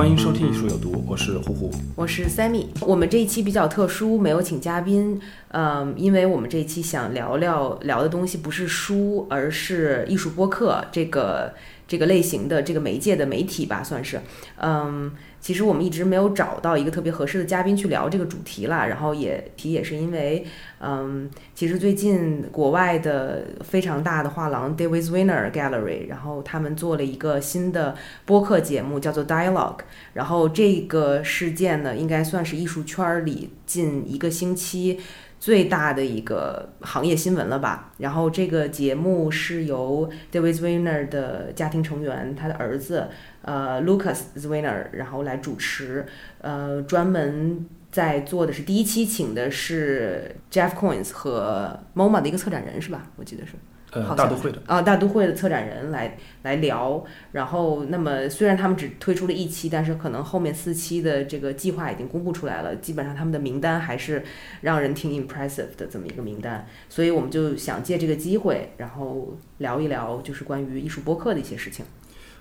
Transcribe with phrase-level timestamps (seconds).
[0.00, 1.70] 欢迎收听《艺术有毒》，我是呼呼。
[1.94, 2.64] 我是 Sammy。
[2.80, 11.52] 我们这一期比较特殊，没有请嘉宾，嗯，因为我们这一期想聊聊聊的东西不是书，而是艺术播客这个
[11.86, 14.18] 这个类型的这个媒介的媒体吧，算是，
[14.56, 15.12] 嗯。
[15.40, 20.44] 其实我们一直没有找到一个特别合适的嘉宾去聊这个主题啦，然后也提也是因为，
[20.80, 27.96] 嗯，其实最近国外的非常大的画廊 David Zwirner Gallery，然后他们做了一个新的
[28.26, 29.78] 播客节目，叫做 Dialogue，
[30.12, 35.00] 然后这个事件呢，应该算是艺术圈里近一个星期
[35.38, 37.92] 最大的一个行业新闻了吧。
[37.96, 43.08] 然后这个节目是由 David Zwirner 的家庭成员，他的儿子。
[43.42, 46.04] 呃，Lucas Zwirner，然后来主持，
[46.40, 53.10] 呃，专门在做的是第一期，请的是 Jeff Coins 和 MoMA 的一个策展人是吧？
[53.16, 53.52] 我记得是，
[53.92, 57.02] 呃，大都会的啊，大都会的策展人来来聊。
[57.32, 64.22] 然后，那么虽然他们只推出了一期，但是可能后面四期的这个计划已经公布出来了，基本上他们的名单还是
[64.60, 66.64] 让人挺 impressive 的这么一个名单。
[66.88, 71.84] 所以我们就想借这个机会，然后聊一聊就是关于艺术播客的一些事情。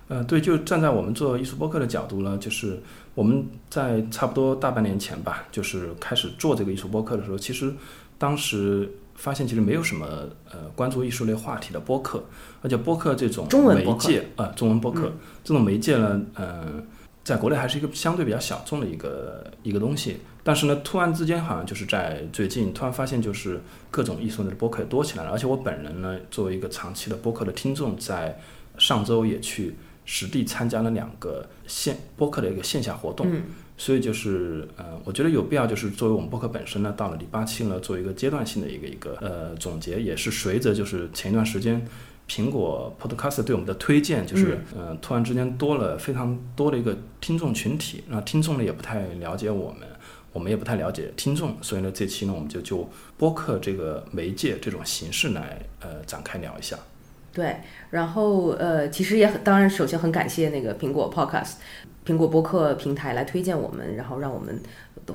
[0.09, 2.81] 呃，对，就站在我们做艺术播客的角度呢，就是
[3.13, 7.71] 我们在差不多大半年前吧，就是开始做这个艺术播客的时候，其实
[8.17, 10.07] 当时发现其实没有什么
[10.51, 12.23] 呃关注艺术类话题的播客，
[12.63, 16.83] 而且播客这种媒介啊，中文播客这种媒介呢，嗯，
[17.23, 20.17] 在国内还是一个相对比较小众的一个一个东西。
[20.43, 23.61] 但是呢，突然之间好像就是在最近突然发现，就是
[23.91, 28.39] 各种艺术类的播客也多起来了，而且我本人呢，作为一个长期的播客的听众，在
[28.79, 29.75] 上周也去。
[30.11, 33.27] 实地参加了两个线播客的一个线下活动，
[33.77, 41.87] 所以就是呃，我觉得有必要就是作为我们播客本身呢，到了第八期呢，做一个阶段性的一个一个呃总结，也是随着就是前一段时间
[42.27, 49.87] 苹果 Podcast 对我们的推荐，就是呃突然之间多了非常多的一个听众群体，那听众呢也不太了解我们，
[50.33, 56.75] 我们也不太了解听众，所以呢这期呢我们就就播客这个媒介这种形式来呃展开聊一下。
[57.31, 57.57] 对，
[57.91, 61.53] 然后呃，其实也很当然，首先很感谢那个苹果 Podcast，
[62.05, 64.59] 苹果播客平台来推荐我们，然后让我们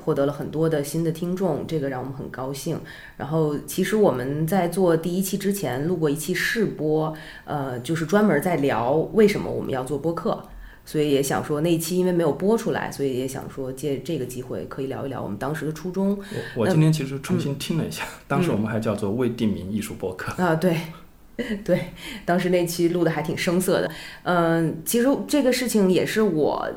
[0.03, 2.79] 获得了很多的新的听众，这个让我们很高兴。
[3.17, 10.41] 然后其实我们在做第一期之前录过一期试播，呃，就是专门在聊为什么我们要做播客，
[10.85, 16.17] 所以也想说那一期因为没有播出来，所以也想说借这个机会可以聊一聊我们当时的初衷。
[16.55, 20.77] 我我今天其实重新听了一下，当时我们还叫做未定名艺术播客啊，对。
[21.65, 21.87] 对，
[22.23, 23.91] 当时那期录的还挺生涩的。
[24.23, 26.69] 嗯，其实这个事情也是我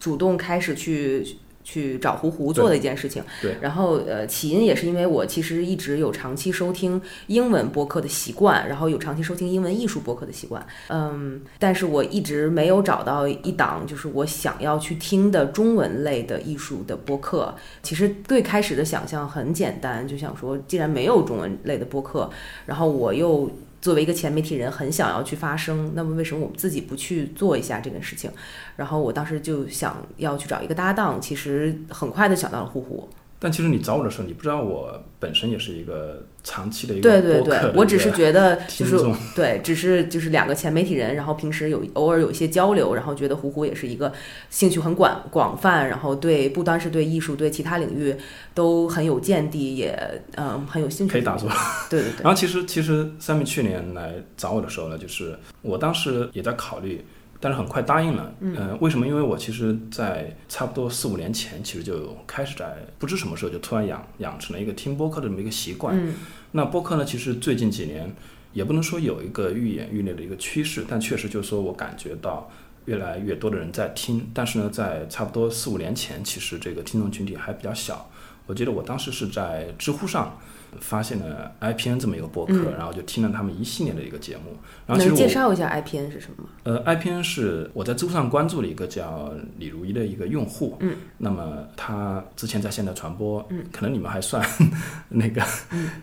[0.00, 1.24] 主动开始去
[1.62, 3.22] 去找胡胡做的一件事情。
[3.40, 3.54] 对。
[3.60, 10.66] 然后呃，起因也是因为我其实一直有长期收听英文播客的习惯，然后有长期收听英文艺术播客的习惯。
[10.88, 17.54] 嗯，但是我一直没有找到一档就是我想要去听的中文类的艺术的播客。
[17.84, 22.28] 其实最开始的想象很简单，就想说，既然没有中文类的播客，
[22.66, 23.48] 然后我又。
[23.82, 28.30] 作为一个前媒体人，很想要去发声，那么为什么我们自己不去做一下这件事情？
[28.76, 33.06] 然后我当时就想要去找一个搭档，其实很快的想到了呼呼。
[33.42, 38.96] 但其实你找我的时候，你不知道我本身也是一个长期的一个对对对，我只是觉得 就是
[39.34, 44.12] 对，只是就是两个前媒体人，然后平时有偶尔有一些交流，然后觉得胡胡也是一个
[44.48, 48.14] 兴趣很广广泛，然后对不单是对艺术，对其他领域
[48.54, 51.12] 都很有见地，也嗯很有兴趣。
[51.12, 51.48] 可以打住。
[51.90, 52.22] 对对对。
[52.22, 57.04] 然后其实其实三妹去年来找我的时候呢，就是我当时也在考虑。
[57.44, 59.04] 但是很快答应了，嗯，为什么？
[59.04, 65.98] 因为我其实，在差不多四五年前，其实就开始在不知什么时候就突然养养成了一个听播客的这么一个习惯。
[65.98, 66.14] 嗯，
[66.52, 68.14] 那播客呢，其实最近几年
[68.52, 72.48] 也不能说有一个愈演愈烈的一个趋势，但确实就是说我感觉到
[72.84, 74.30] 越来越多的人在听。
[74.32, 78.08] 但是呢，在差不多四五年前，其实这个听众群体还比较小。
[78.46, 80.38] 我记得我当时是在知乎上。
[80.80, 84.56] 发现了 IPN 这么一个播客，嗯然后就听了他们一系列的一个节目。
[84.86, 86.50] 然后介绍一下 IPN 是什么吗？
[86.64, 94.44] 呃，IPN 是我在知乎上关注了一个叫李如一的一个用户，嗯，那么他之前在现代传播，嗯，可能你们还算
[95.08, 95.42] 那个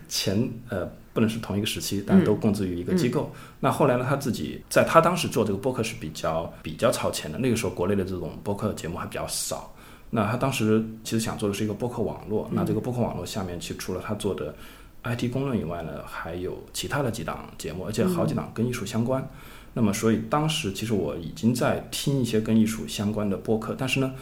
[0.08, 3.32] 前呃不能是同一个时期，但都供职于一个机构。
[3.58, 9.74] 那后来呢，他自己在他当时做这个播客是比较比较超前的，那个时候国内的这种播客节目还比较少。
[10.10, 14.54] 那他当时其实想做的是一个播客网络，那这个播客网络下面其实除了他做的
[15.04, 19.26] IT 公论以外呢，还有其他的几档节目，而且好几档跟艺术相关。
[19.72, 24.12] 那么，所以当时其实我已经在听一些跟艺术相关的播客，但是呢，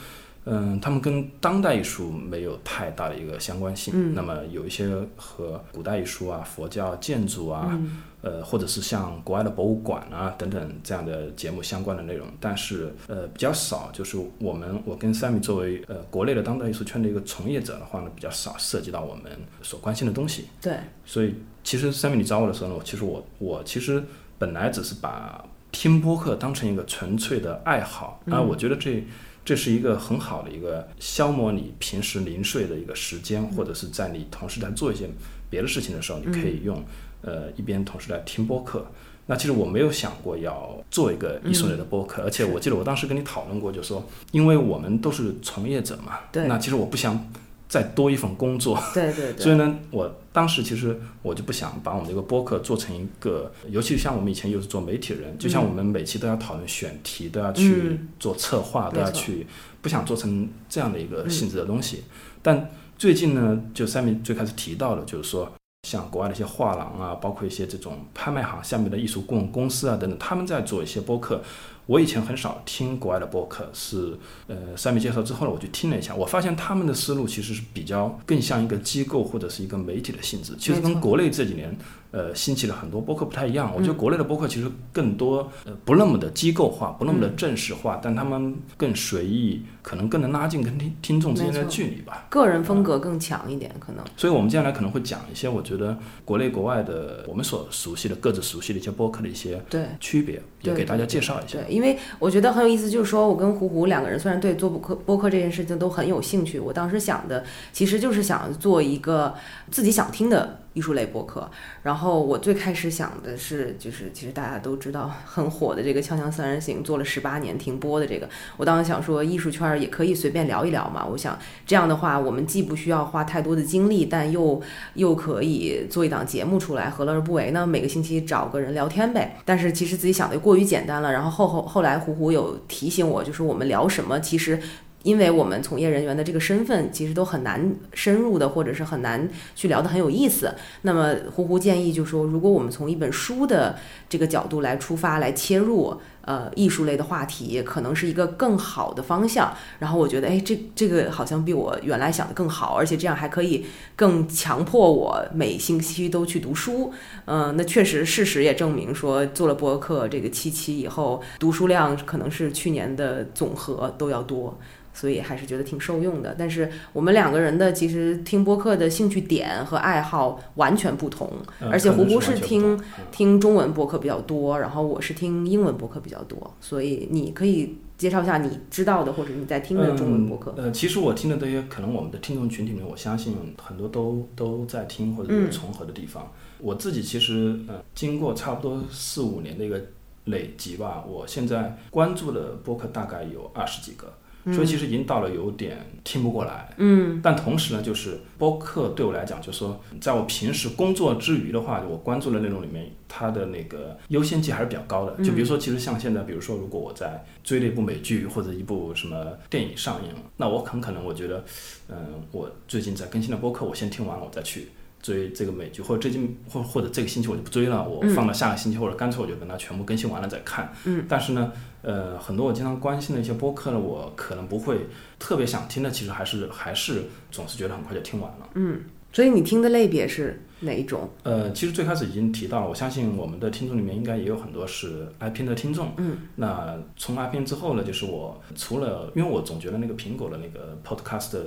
[0.44, 3.94] 嗯，他们跟当代艺术没有太大的一个相关性。
[3.96, 13.90] 嗯那么有一些和古代艺术啊、佛教建筑啊，嗯呃，或者是像国外的博物馆啊等等这样的节目相关的内容，但是呃比较少。
[13.92, 19.24] 就是我们我跟 Sammy 作为呃国内的当代艺术圈的一个从业者的话呢，比较少涉及到我们
[19.62, 20.46] 所关心的东西。
[20.60, 24.02] 对，所以其实 Sammy 你找我的时候呢，我其实我我其实
[24.38, 29.04] 本来只是把听播客当成一个纯粹的爱好，啊，我觉得这
[29.44, 35.08] 这是一个很好的一个消磨你平时零碎的一个时间，或者是在你同时在做一些
[35.48, 36.82] 别的事情的时候，你可以用
[37.22, 38.86] 呃一边同时来听播客。
[39.30, 47.30] 那其实我没有想过要做一个艺术类的播客，而且我记得我当时跟你讨论过，就是说，因为我们都是从业者嘛，那其实我不想
[47.68, 58.08] 再多一份工作， 对对对，所以呢，我当时其实我就不想把我们这个播客做成一个，尤其像我们以前又是做媒体人，就像我们每期都要讨论选题，都要去嗯。
[58.18, 59.46] 做策划，都要去，
[59.82, 62.04] 不想做成这样的一个性质的东西。
[62.40, 65.52] 但最近呢，就三明最开始提到了，就是说。
[65.84, 71.40] 像国外的一些画廊啊，包括一些这种拍卖行下面的艺术顾问公司啊等等，他们在做一些播客。
[71.86, 81.74] 我以前很少听国外的播客，是呃三米介绍之后呢，我就听了一下，我发现他们的思路其实是比较更像一个机构或者是一个媒体的性质，其实跟国内这几年
[82.10, 83.72] 呃兴起了很多播客不太一样。
[83.74, 92.26] 我觉得国内的播客其实更多呃不那么的机构化，不那么的正式化，但他们更随意，可能更能拉近跟听听众之间的距离吧。
[92.28, 94.04] 个人风格更强一点，可能。
[94.16, 101.58] 所以，我们接下来可能会讲一些我觉得国内国外的我们所熟悉的各自熟悉的一些播客的一些对区别，也给大家介绍一下。
[101.58, 109.34] 对，因为我觉得很有意思，就是说我跟胡胡两个人虽然对做播客播客这件事情都很有兴趣，我当时想的其实就是想做一个
[109.70, 111.50] 自己想听的艺术类播客。
[111.82, 121.04] 然后我最开始想的是，就是其实大家都知道很火的这个《锵锵三人行》，做了十八年停播的这个，我当时想说艺术圈也可以随便聊一聊嘛。
[121.04, 121.36] 我想
[121.66, 124.62] 这样的话，我们既不需要花太多的精力，但又
[124.94, 127.66] 又可以做一档节目出来，何乐而不为呢？
[127.66, 129.36] 每个星期找个人聊天呗。
[129.44, 131.12] 但是其实自己想的过于简单了。
[131.12, 134.60] 然后后后后来虎虎有提醒我，就是我们聊什么，其实。
[135.08, 139.26] 因为我们从业人员的这个身份，其实都很难深入的，或者是很难
[139.56, 140.54] 去聊得很有意思。
[140.82, 149.50] 那么胡胡建议就说，如果我们从一本书的这个角度来出发来切入，呃，艺术类的话题，可能是一个更好的方向。
[149.78, 153.64] 然后我觉得，哎，这这个好像比我原来想的更好，而且这样还可以
[153.96, 156.92] 更强迫我每星期都去读书。
[157.24, 164.58] 嗯、那确实事实也证明说，做了博客这个七期以后，读书量可能是去年的总和都要多。
[164.98, 171.30] 所以还是觉得挺受用的，但是我们两个人的其实听播客的兴趣点和爱好完全不同，
[171.60, 172.76] 嗯而且胡胡是听
[173.12, 180.52] 听中文播客比较多，然后我是听英文播客比较多，所以你可以介绍一下你知道的或者你在听的中文播客。
[180.56, 180.64] 嗯。
[180.64, 186.32] 呃，其实我听的这些，可能我们的听众群体里面，我相信很多都都在听或者有嗯重合的地方。
[186.58, 189.80] 我自己其实呃，经过差不多四五年的一个
[190.24, 194.12] 累积吧，我现在关注的播客大概有二十几个。
[194.46, 205.22] 所以其实已经到了有点听不过来，嗯但同时呢，就是播客对我来讲，就是说，在我平时工作之余的话，我关注的内容里面，它的那个优先级还是比较高的。
[205.22, 211.44] 就比如说，其实像现在，比如说，如果我在追了一部美剧或者一部什么电影上映了，那我很可能我觉得，
[211.88, 211.96] 嗯、
[212.32, 214.68] 我最近在更新的播客，我先听完了，我再去。
[215.08, 220.72] 追这个美剧，或者最近或或者这个星期我就不追了，我放到下个星期，或者干脆我就等它全部更新完了再看。
[220.84, 224.86] 嗯，但是呢，呃，很多我经常关心的一些播客呢，我可能不会
[225.18, 228.48] 特别想听的，其实还是还是总是觉得很快就听完了。
[228.54, 228.80] 嗯，
[229.12, 231.08] 所以你听的类别是哪一种？
[231.22, 235.92] 呃，其实最开始已经提到了，我相信我们的听众里面应该也有很多是 iPn 的听众。
[235.96, 241.38] 嗯，那从 iPn 之后呢，就是我除了，因为我总觉得那个苹果的那个 Podcast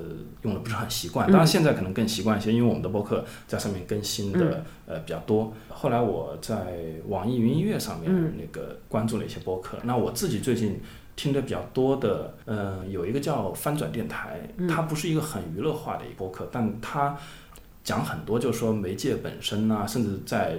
[0.43, 5.53] 用的不是很习惯，当然现在可能更习惯一些，因为我们的播客在上面更新的、呃比较多。
[5.69, 6.77] 后来我在
[7.07, 10.79] 网易云音乐上面嗯那个关注了一些播客，那我自己最近。
[11.13, 17.15] 听的比较多的，呃，有一个叫翻转电台，它不是一个很娱乐化的一个播客，但它
[17.83, 20.57] 讲很多，就是说媒介本身啊，甚至在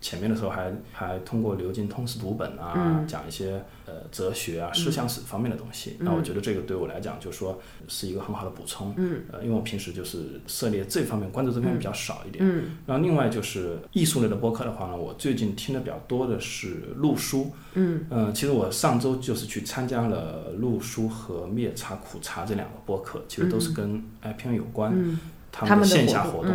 [0.00, 5.96] 前面的时候还还通过流经通识读本啊，讲一些呃哲学啊、思想史方面的东西。
[6.00, 8.92] 那我觉得这个对我来讲，就是说是一个很好的补充。
[8.98, 12.44] 嗯，呃，因为我平时就是涉猎这方面，关注这方面比较少一点。
[12.46, 17.50] 嗯，然后另外就是艺术类的播客的话呢，我最近听的比较多的是陆书。
[17.72, 24.92] 嗯，呃，其实我上周就是去参加了陆书和灭茶苦茶这两个播客，其实都是跟 IPN 有关。
[24.94, 25.18] 嗯，
[25.60, 26.54] 他们的线下活活动。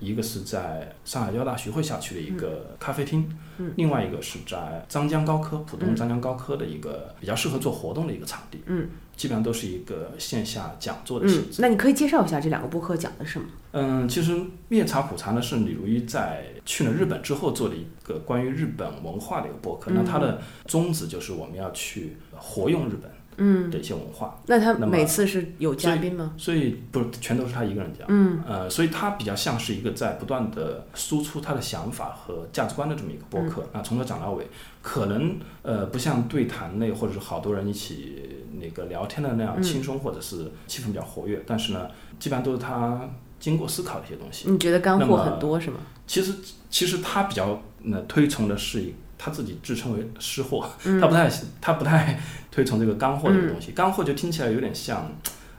[0.00, 3.72] 一个是在上海交大徐汇校区的一个咖啡厅，嗯。
[3.76, 13.46] 另外一个是在张江高科，浦东张江高科的一个比较适合做活动的一个场地，嗯，基本上都是一个线下讲座的性嗯质。，那你可以介绍一下这两个播客讲的什么？
[13.70, 26.32] 嗯，其实灭茶普茶呢是李如一在去了日本之后做的一个关于日本文化的一个播客，那它的宗旨就是我们要去活用日本嗯，的一些文化，那他每次是有嘉宾吗？
[26.36, 28.06] 所以不是全都是他一个人讲。
[28.08, 33.68] 嗯呃，所以他比较像是一个在不断的输出他的想法和价值观的这么一个播客。
[33.72, 34.46] 那从头讲到尾，
[34.82, 41.88] 可能呃不像对谈类或者是好多人一起那个聊天的那样轻松，或者是气氛比较活跃，但是呢，
[42.18, 43.08] 基本上都是他
[43.40, 44.50] 经过思考的一些东西。
[44.50, 45.78] 你觉得干货很多是吗？
[46.06, 46.34] 其实
[46.68, 53.72] 其实他比较呃推崇的是一他自己自称为湿货，嗯他不太他不太推崇这个干货这个东西。
[53.72, 55.10] 干货就听起来有点像，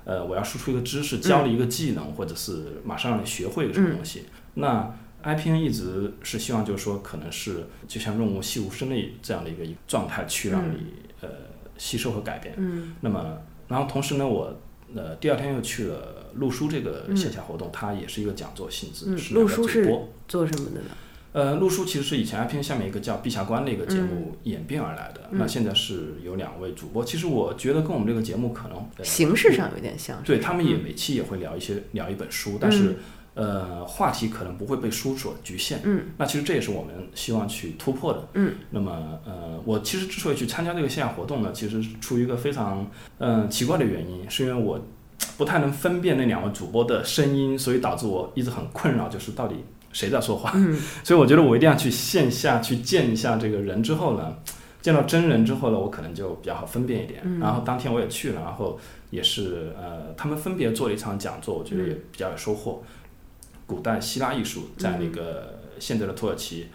[0.04, 4.26] 呃，我要输出一个知识，教你一个技能，或者是马上让你学会一个什么东西。
[4.54, 10.78] 那 IPN 一直是希望就是说，可能是就像润物细无声的这样的一个状态，去让你、
[11.22, 11.28] 呃
[11.80, 12.54] 吸收和改变。
[12.58, 14.56] 嗯那么，然后同时呢，我
[14.94, 20.10] 呃第二天又去了陆书这个线下活动，它也是一个讲座性质，嗯是两个陆书是主播。
[20.28, 20.88] 做什么的呢？
[21.36, 25.20] 呃，陆叔其实是以前 IPN 下面一个叫陛下观的一个节目演变而来的。
[25.32, 30.18] 嗯那现在是有两位主播，其实我觉得跟我们这个节目可能、呃、形式上有点像。
[30.24, 32.96] 对他们也嗯每期也会聊一些聊一本书，但是、
[33.34, 35.82] 呃话题可能不会被书所局限。
[35.84, 38.26] 嗯，那其实这也是我们希望去突破的。
[38.36, 44.80] 嗯，那么呃，我其实之所以去参加这个线下活动呢，其实是出于一个非常嗯、呃奇怪的原因，是因为我
[45.38, 49.56] 不太能分辨那两位主播的声音，所以导致我一直很困扰，就是到底
[49.96, 50.52] 谁在说话。
[50.56, 54.36] 嗯 所以我觉得我一定要去线下去见一下这个人之后呢，
[54.82, 57.22] 见到真人之后呢，我可能就比较好分辨一点。
[57.24, 58.78] 嗯然后当天我也去了，然后
[59.10, 62.84] 也是呃，他们分别做了一场讲座，我觉得也嗯比较有收获。
[63.66, 66.68] 古代希腊艺术在那个现在的土耳其。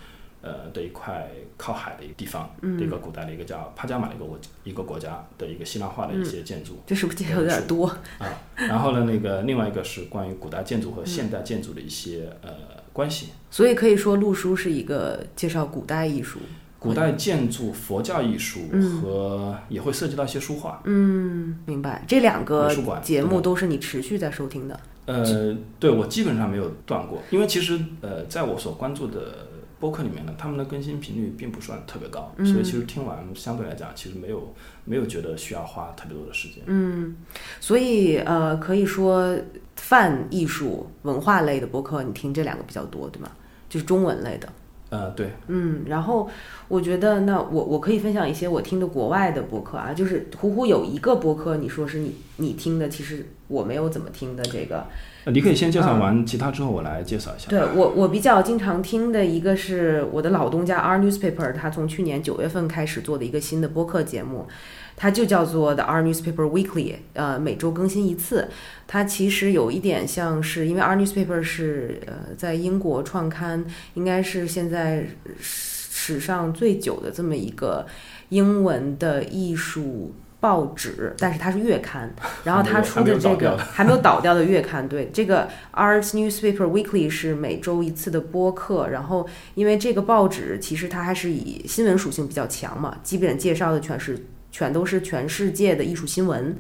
[0.42, 7.86] 呃的一块靠海的一个地方，嗯一个古代的一个叫帕加马的一个国一个国家的一个希腊化的一些建筑，这是不是介绍有点多？
[8.18, 8.24] 啊，
[8.56, 12.50] 然后呢，那个另外一个是关于古代建筑和现代建筑的一些、呃
[12.92, 13.28] 关系。
[13.50, 16.38] 所以可以说，陆书是一个介绍古代艺术。
[16.78, 20.80] 古代建筑、佛教艺术嗯和也会涉及到一些书画。
[20.85, 22.02] 嗯，明白。
[22.09, 24.80] 这两个节目都是你持续在收听的。
[25.04, 29.49] 呃，对我基本上没有断过，因为其实呃，在我所关注的
[29.80, 36.62] 播客里面呢，他们的更新频率并不算特别高，嗯所以其实听完相对来讲，其实没有没有觉得需要花特别多的时间。
[36.66, 37.16] 嗯，
[37.60, 39.34] 所以呃，可以说
[39.76, 43.30] 泛艺术文化类的播客，你听这两个比较多，对吗？
[43.70, 44.46] 就是中文类的。
[44.90, 46.28] 呃，对，嗯，然后
[46.68, 54.84] 我觉得那我我可以分享一些我听的国外的播客啊，就是虎虎有一个播客，你说是你你听的，其实我没有怎么听的这个。
[55.24, 57.48] 呃你可以先介绍完其他之后，我来介绍一下。
[57.50, 64.46] 对我我比较经常听的一个是我的老东家 R Newspaper，他从去年九月份开始做的一个新的播客节目，
[64.96, 68.48] 它就叫做 The R Newspaper Weekly，呃，每周更新一次。
[68.86, 75.06] 它其实有一点像是，因为 R Newspaper 是呃在英国创刊，应该是现在
[75.38, 77.86] 史上最久的这么一个
[78.30, 80.14] 英文的艺术。
[80.40, 82.11] 报纸，但是它是月刊，
[82.42, 94.18] 然后它出的这个还没有倒掉的月刊，对，这个 Arts Newspaper Weekly 是每周一次的播客，然后因为这个报纸其实它还是以新闻属性比较强嘛，基本介绍的全是
[94.50, 96.56] 全都是全世界的艺术新闻。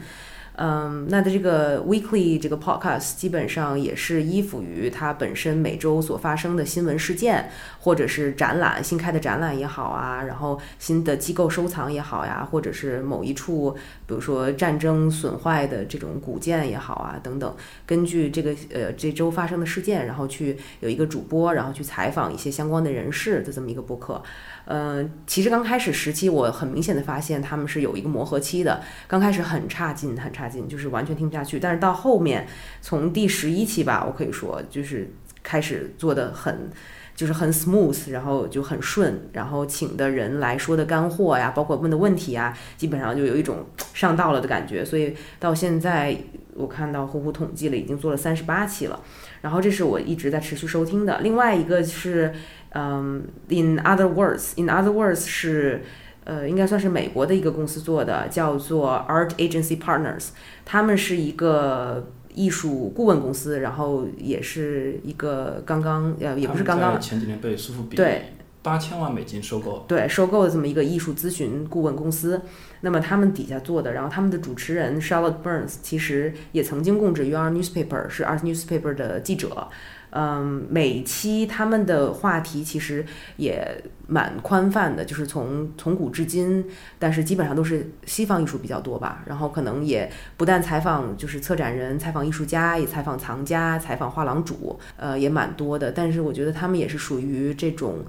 [0.62, 7.48] 嗯，那的这个 weekly 这个 podcast 基本上也是依附于它本身每周所发生的新闻事件，
[7.78, 13.74] 或者是展览新开的展览也好啊，然后新的机构收藏也好呀，或者是某一处，
[14.06, 24.22] 比如说战争损坏的这种古建也好啊等等，根据这个呃这周发生的事件，然后去有一个主播，然后去采访一些相关的人士的这么一个播客。
[24.70, 28.80] 呃，其实刚开始时期，我很明显的发现他们是有一个磨合期的。
[29.08, 31.58] 刚开始很差劲，很差劲，就是完全听不下去。
[31.58, 32.46] 但是到后面，
[32.80, 35.10] 从第十一期吧，我可以说就是
[35.42, 36.70] 开始做的很，
[37.16, 44.84] 就是很 smooth，然后就很顺，然后请的人来说的干货呀，包括问的问题啊，基本上就有一种 上道了的感觉。
[44.84, 46.16] 所以到现在，
[46.54, 49.00] 我看到呼呼统计了，已经做了三十八期了。
[49.40, 51.18] 然后这是我一直在持续收听的。
[51.22, 52.32] 另外一个是，
[52.70, 55.82] 嗯，In Other Words，In Other Words 是，
[56.24, 60.28] 呃，应该算是美国的一个公司做的，叫做 Art Agency Partners，
[60.64, 68.22] 他们是一个艺术顾问公司，然后也是一个刚刚，呃，也不是刚刚，前几年被苏富比对。
[68.62, 72.38] 八千万美金收购，对，收购的这么一个艺术咨询顾问公司。
[72.82, 79.66] 那么他们底下做的，然后他们的主持人 Charlotte Burns 其实也曾经供职于 Art Newspaper，是 Art Newspaper 的记者。
[80.10, 83.04] 嗯，每期他们的话题其实
[83.36, 86.64] 也蛮宽泛的，就是从从古至今，
[86.98, 89.22] 但是基本上都是西方艺术比较多吧。
[89.26, 95.92] 然后可能也不但采访就是策展人，采访艺术家，也采访藏家，采访画廊主，呃，也蛮多的。
[95.92, 98.04] 但是我觉得他们也是属于这种。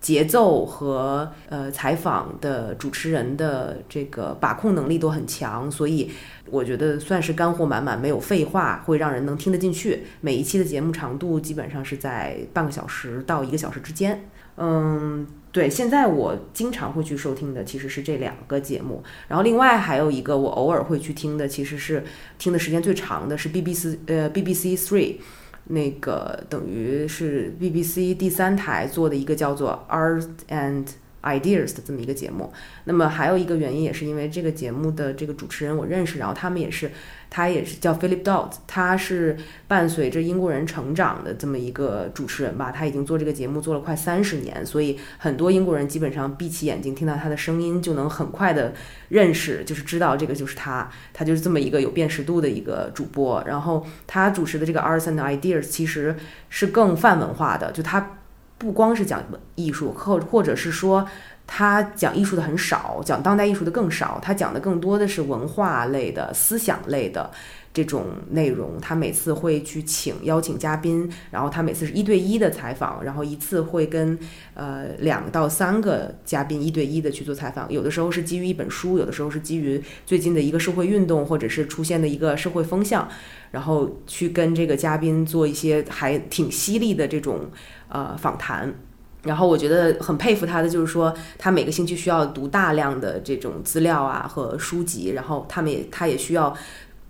[0.00, 6.10] 节奏和呃采访的主持人的这个把控能力都很强，所以
[6.50, 10.04] 我觉得算是干货满满，没有废话，会让人能听得进去。
[10.20, 14.28] 每一期的节目长度基本上是在半个小时到一个小时之间。
[14.56, 22.04] 嗯，对，现在我经常会去收听的其实是这两个节目，然后另外还有一个我偶尔会去听的，其实是
[22.38, 25.16] 听的时间最长的是 BBC 呃 BBC Three。
[25.68, 30.86] 那个等于是 BBC 第三台做的一个叫做 Art and
[31.22, 32.52] Ideas 的这么一个节目。
[32.84, 36.90] 那么还有一个原因，也是因为这个节目的这个主持人我认识，然后他们也是。
[37.30, 42.72] 他也是叫 Philip Dodd，他是伴随着英国人成长的这么一个主持人吧。
[42.72, 48.72] 他已经做这个节目做了快三十年，所以很多英国人基本上闭起眼睛听到他的声音就能很快的
[49.08, 50.90] 认识，就是知道这个就是他。
[51.12, 53.42] 他就是这么一个有辨识度的一个主播。
[53.46, 56.16] 然后他主持的这个 Arts and Ideas 其实
[56.48, 58.18] 是更泛文化的，就他
[58.56, 59.22] 不光是讲
[59.54, 61.06] 艺术，或或者是说。
[61.50, 64.20] 他讲艺术的很少，讲当代艺术的更少。
[64.22, 67.30] 他讲的更多的是文化类的、思想类的
[67.72, 68.78] 这种内容。
[68.82, 74.16] 他每次会去请邀请嘉宾，然后他每次是一对一的采访，然后一次会跟
[74.52, 77.72] 呃两到三个嘉宾一对一的去做采访。
[77.72, 83.08] 有的时候是基于一本书，有的时候是基于最近的一个社会运动，或者是出现的一个社会风向，
[83.52, 87.50] 然后去跟这个嘉宾做一些还挺犀利的这种
[87.88, 88.74] 呃访谈。
[89.28, 96.56] 然后我觉得很佩服他的，就是说他每个星期需要读大量的这种资料啊和书籍，然后他们也他也需要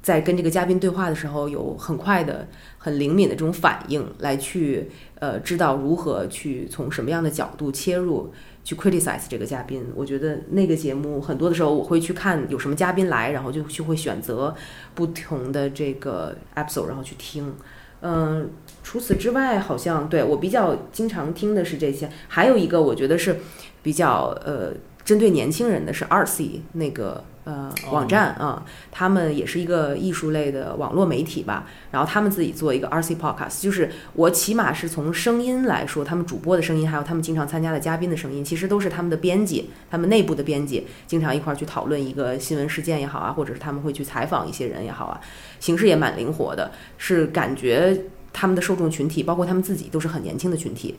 [0.02, 8.32] 在跟这个嘉宾对话的时候有很快的、很灵敏的这种反应，来去呃知道如何去从什么样的角度切入
[8.64, 9.86] 去 criticize 这个嘉宾。
[9.94, 14.54] 我觉得那个节目很多的时候我会去看有什么嘉宾来，然后就就会选择
[14.94, 17.54] 不同的这个 episode，然后去听。
[18.00, 18.48] 嗯，
[18.88, 22.08] 除此之外，好像对我比较经常听的是这些。
[22.26, 23.38] 还有一个，我觉得是
[23.82, 24.72] 比较呃
[25.04, 27.22] 针对年轻人的是 Artsy 那个。
[27.44, 31.66] 呃，网站啊，他们也是一个艺术类的网络媒体吧。
[31.90, 45.18] 然后他们自己做一个 RC Podcast，就是我起码是从声音来说，他们主播的声音，还有他们经常参加的嘉宾的声音，其实都是他们的编辑，他们内部的编辑，经常一块儿去讨论一个新闻事件也好啊，或者是他们会去采访一些人也好啊，
[45.58, 47.98] 形式也蛮灵活的，是感觉
[48.38, 50.94] 他们的受众群体，包括他们自己，都是很年轻的群体。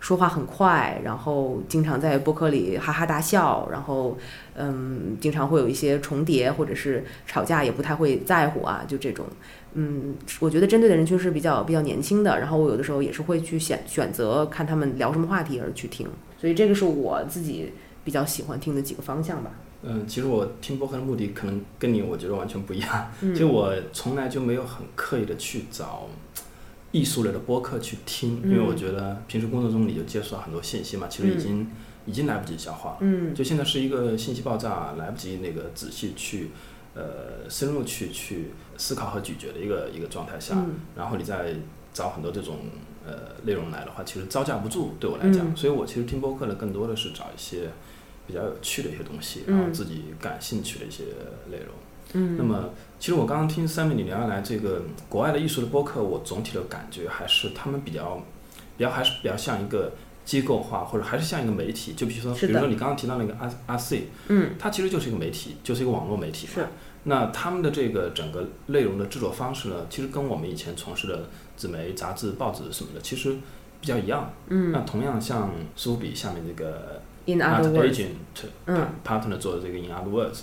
[0.00, 4.18] 说话很快，然后经常在播客里哈哈大笑，然后
[4.56, 9.24] 嗯，经常会有一些重叠或者是吵架，也不太会在乎啊，就这种，
[9.74, 16.08] 嗯，我觉得针对的人群是比较比较年轻的，然后我有的时候也是会去选选择看他们聊什么话题而去听，
[16.40, 17.70] 所以这个是我自己
[18.02, 19.50] 比较喜欢听的几个方向吧。
[19.82, 26.06] 嗯，其实我听播客的目的可能跟你我觉得完全不一样，其实我从来就没有很刻意的去找。
[26.92, 31.66] 艺术类的播客去听，因为我觉得平时工作中你就接触到很多信息嘛，其实已经
[32.06, 32.96] 已经来不及消化了。
[33.00, 36.50] 嗯，就现在是一个信息爆炸，来不及那个仔细去
[36.94, 40.56] 呃深入去去思考和咀嚼的一个一个状态下，
[40.96, 41.54] 然后你再
[41.92, 42.56] 找很多这种
[43.06, 43.12] 呃
[43.44, 45.56] 内容来的话，其实招架不住对我来讲。
[45.56, 47.70] 所以我其实听播客呢，更多的是找一些
[48.26, 51.04] 比较有趣的一些东西，然后自己感兴趣的一些
[51.50, 51.68] 内容。
[52.12, 58.22] 嗯，那么其实我刚刚听三米你聊下来这个国外的艺术的播客，我总体的感觉还是他们比较，
[58.76, 59.92] 比较还是比较像一个
[60.24, 61.94] 机构化，或者还是像一个媒体。
[61.94, 66.52] 就比如说，比如说你刚刚提到那个阿阿 C，嗯，它其实就是一个媒体，就是一个网络媒体嘛。
[66.54, 66.66] 是。
[67.04, 73.34] 那他们的这个整个内容的制作方式呢，其实跟我们以前从事的纸媒、杂志、报纸什么的，其实
[73.80, 74.32] 比较一样。
[74.48, 74.70] 嗯。
[74.72, 78.12] 那同样像苏比下面这个 In Other
[78.66, 80.40] 嗯，Partner 做的这个 In Other Words。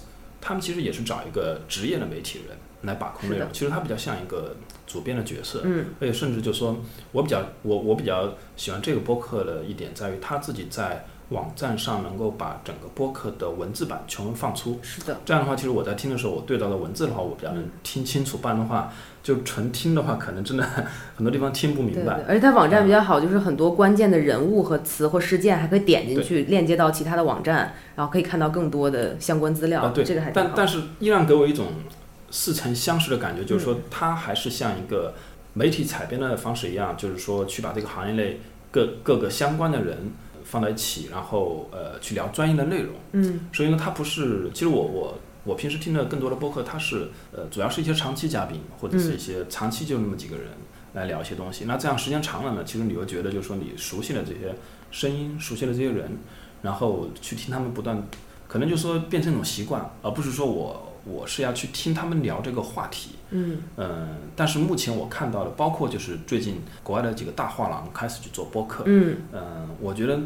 [0.47, 4.55] 他们其实也是找一个职业的媒体人，来把控内容，其实他比较像一个
[4.85, 6.81] 主编的角色，嗯，而且甚至就说，
[7.11, 20.63] 我比较我我比较喜欢这个播客的一点在于他自己在网站上能够把整个播客的文字版全文放出，是的，这样的话，其实我在听的时候，我对照的文字的话，我比较能听清楚，不然的话，就纯听的话，可能真的
[21.17, 22.15] 很多地方听不明白。
[22.15, 29.81] 对对，而且它网站比较好，就是很多关键的人物和词或事件还可以点进去，链接到其他的网站，然后可以看到更多的相关资料。
[29.81, 30.31] 啊，对，这个还。
[30.31, 31.67] 但但是依然给我一种
[32.31, 35.13] 似曾相识的感觉，就是说它还是像一个
[35.53, 38.39] 媒体采编的方式一样，就是说去把这个行业内
[38.71, 40.13] 各各个相关的人
[40.49, 42.95] 放在一起，然后呃去聊专业的内容。
[43.11, 50.47] 嗯所以呢，它不是，其实我我我平时听的更多的播客，它是呃主要是一些长期嘉宾或者是一些长期就那么几个人
[50.93, 51.65] 来聊一些东西。
[51.65, 54.55] 那这样时间长了呢，其实你会觉得就是说你熟悉了这些
[54.89, 56.17] 声音，熟悉了这些人，
[56.61, 58.01] 然后去听他们不断，
[58.47, 63.16] 可能就说变成一种习惯，而不是说我我是要去听他们聊这个话题。
[63.31, 63.59] 嗯。
[63.77, 69.17] 嗯，但是目前我看到的，包括就是最近国外的几个大画廊开始去做播客，嗯。
[69.31, 70.19] 嗯，我觉得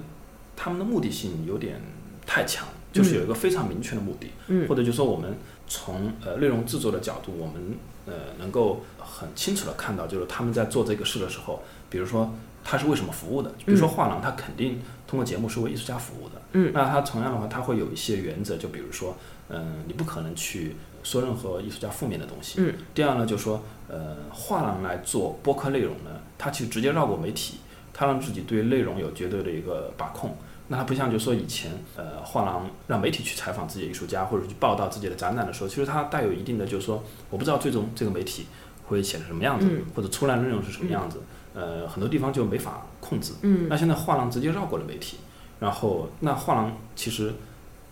[0.56, 1.82] 他们的目的性有点
[2.26, 4.68] 太强，就是有一个非常明确的目的，嗯。
[4.68, 5.36] 或者就说我们
[5.68, 12.34] 从呃内容制作的角度，我们呃能够很清楚的看到，就是他们在做这个事的时候，比如说
[12.64, 16.72] 他是为什么服务的，比如说画廊，他肯定通过节目是为艺术家服务的，嗯。
[16.74, 19.16] 那他同样的话，他会有一些原则，就比如说，
[19.50, 27.58] 嗯、你不可能去说任何艺术家负面的东西，嗯第二呢，就是说，呃，画廊来做播客内容呢，它其实直接绕过媒体，
[27.94, 30.36] 它让自己对内容有绝对的一个把控。
[30.68, 38.46] 那它不像就是说以前，呃，画廊让媒体去采访自己的艺术家或者去报道自己的展览的时候，其实它带有一定的就是说，我不知道最终这个媒体
[38.86, 41.20] 会写成什么样子，嗯或者出来的内容是什么样子，
[41.54, 43.34] 呃，很多地方就没法控制。
[43.42, 45.18] 嗯那现在画廊直接绕过了媒体，
[45.60, 47.34] 然后那画廊其实，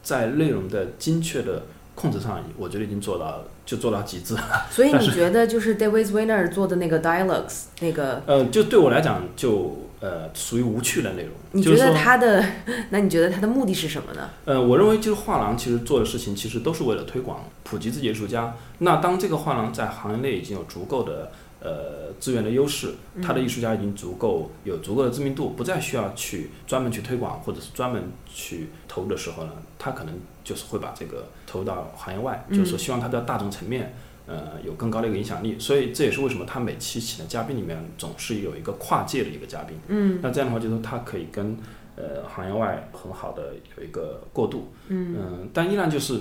[0.02, 1.64] 在内容的精确的
[2.00, 4.66] 控制上，我觉得已经做到就做到极致了。
[4.72, 11.32] 所以你觉得就是 David Weiner 做的那个 Dialogues 那个，呃，就对我来讲，就呃属于无趣的内容。
[11.52, 12.44] 你觉得他的，
[12.92, 14.30] 那你觉得他的目的是什么呢？
[14.46, 18.56] 呃，我认为就是画廊其实做的事情，其实都是为了推广、普及自己的艺术家。
[18.78, 33.94] 那当这个画廊在行业内已经有足够的呃资源的优势，他的艺术家已经足够有足够的知名度，不再需要去专门去推广或者是专门去投入的时候呢，他可能就是会把这个投入到行业外，就是说希望他在大众层面。
[34.32, 39.76] 呃，有更高的一个影响力，所以这也是为什么他每期请的嘉宾里面总是有一个跨界的一个嘉宾。
[39.88, 41.58] 嗯那这样的话，就是他可以跟
[41.96, 44.72] 呃行业外很好的有一个过渡。
[44.88, 46.20] 嗯但依然就是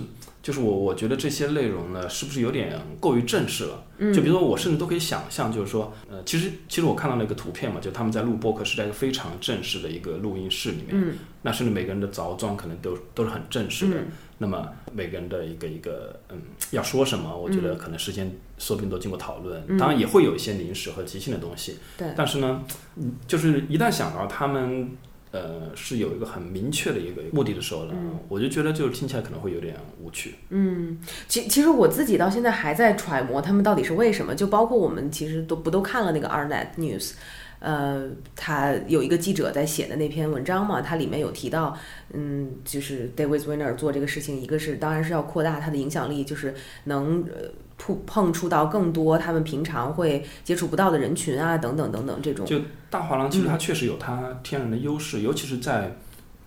[0.48, 3.84] 就是我我觉得这些内容呢，是不是有点过于正式了？
[3.98, 13.96] 嗯就比如说，我甚至都可以想象，就是说，呃，其实其实我看到那个图片嘛，就他们在录播客是在一个非常正式的一个录音室里面，嗯那甚至每个人的着装可能都都是很正式的。
[13.98, 14.06] 嗯
[14.40, 21.72] 那么每个人的一个一个嗯要说什么，我觉得可能事先说不定都经过讨论，当然也会有一些临时和即兴的东西。
[21.72, 22.62] 嗯对但是呢，
[22.96, 24.88] 嗯就是一旦想到他们
[25.30, 27.94] 呃是有一个很明确的一个目的的时候呢，
[28.28, 30.34] 我就觉得就是听起来可能会有点无趣。
[30.50, 37.12] 嗯，其其实我自己到现在还在揣摩他们到底是为什么，就包括我们其实都不都看了那个 Arnet News。
[37.60, 41.76] 呃，他有一个记者在写的那篇文章嘛，它里面有提到，
[42.12, 52.44] 嗯，就是 David Weiner 做这个事情，一个是当然是要扩大他的影响力，就是能呃碰碰触到更多他们平常会接触不到的人群啊，等等等等这种。
[52.44, 52.60] 就
[52.90, 55.96] 大画廊其实它确实有它天然的优势，尤其是在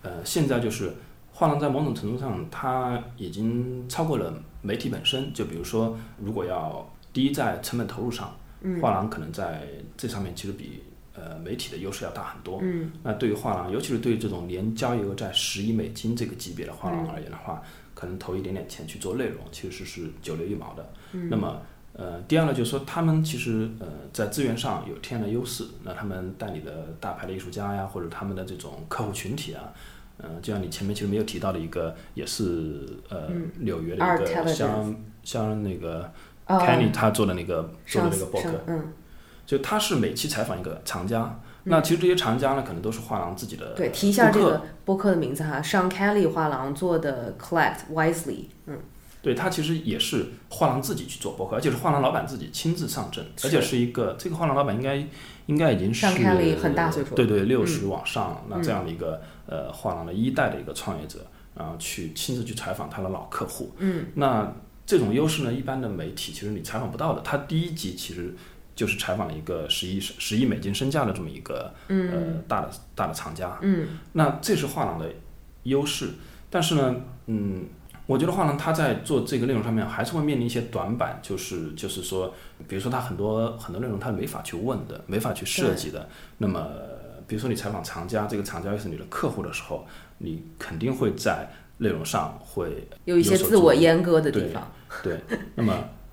[0.02, 0.92] 呃现在就是
[1.32, 5.32] 画廊在某种程度上它已经超过了媒体本身。
[5.32, 8.36] 就比如说，如果要第一在成本投入上，
[8.80, 9.62] 画廊可能在
[9.96, 10.82] 这上面其实比
[11.14, 12.58] 呃媒体的优势要大很多。
[12.62, 17.62] 嗯那对于画廊，尤其是对于这种年交易额在十亿美金这个级别的画廊而言的话，
[18.02, 20.84] 可能投一点点钱去做内容，其实是九牛一毛的。
[21.30, 21.62] 那么，
[21.92, 29.72] 呃，第二呢，就是说他们其实呃在资源上有天然的优势，那他们代理的大牌的艺术家呀，或者他们的这种客户群体啊。
[30.18, 33.28] 呃，就像你前面其实没有提到的一个，也是呃
[33.60, 36.12] 纽约的一个像像那个
[36.48, 36.58] 哦。
[36.58, 38.50] Kenny 他做的那个做的那个博客。
[39.46, 48.78] 就他是每期采访一个藏家，那其实这些藏家呢，可能都是画廊自己的对，提一下这个播客的名字哈，Sean Kelly 画廊做的 Collect Wisely，嗯，
[49.22, 54.96] 对他其实也是画廊自己去做播客，而且是画廊老板自己亲自上阵，而且是一个这个画廊老板应该
[55.46, 57.10] 应该已经是上开了很大岁数。
[57.10, 58.42] 了对对，六十往上了。
[58.48, 64.52] 那这样的一个呃画廊的一代的一个创业者，然后去亲自去采访他的老客户，嗯，那
[64.84, 67.20] 这种优势呢，一般的媒体其实你采访不到的。
[67.22, 68.34] 他第一集其实
[68.74, 75.06] 就是采访了一个十亿十亿美金身价的这么一个呃大的大的藏家，嗯，那这是画廊的
[75.64, 76.10] 优势，
[76.48, 77.66] 但是呢，嗯，
[78.06, 82.34] 我觉得画廊它在做这个内容上面还是会面临一些短板，就是就是说，
[82.66, 86.08] 比如说它很多很多内容它没法去问的，没法去设计的。
[86.38, 86.66] 那么，
[87.26, 89.86] 比如说你采访藏家，这个藏家又是你的客户的时候，
[90.18, 94.70] 你肯定会在内容上会有一些自我阉割的地方。
[95.02, 95.20] 对，
[95.54, 95.72] 那么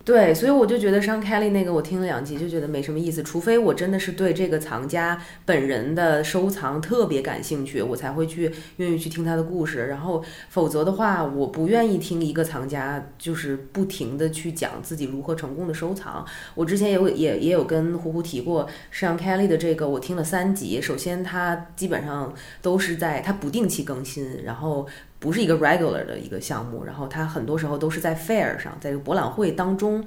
[0.09, 9.85] 对，所以我就觉得上 Kelly 那个我听了两集就觉得没什么意思，除非我真的是对这个藏家本人的收藏特别感兴趣，我才会去愿意去听他的故事。
[9.85, 16.25] 然后否则的话，我不愿意听一个藏家就是不停的去讲自己如何成功的收藏。
[16.55, 20.81] 我之前也有也也有跟胡胡提过上 Kelly 的这个，我听了三集。
[20.81, 24.87] 首先，他基本上都是在他不定期更新，然后。
[25.19, 30.05] 不是一个 regular 的一个项目，然后它很多时候都是在 fair 上，在这个博览会当中，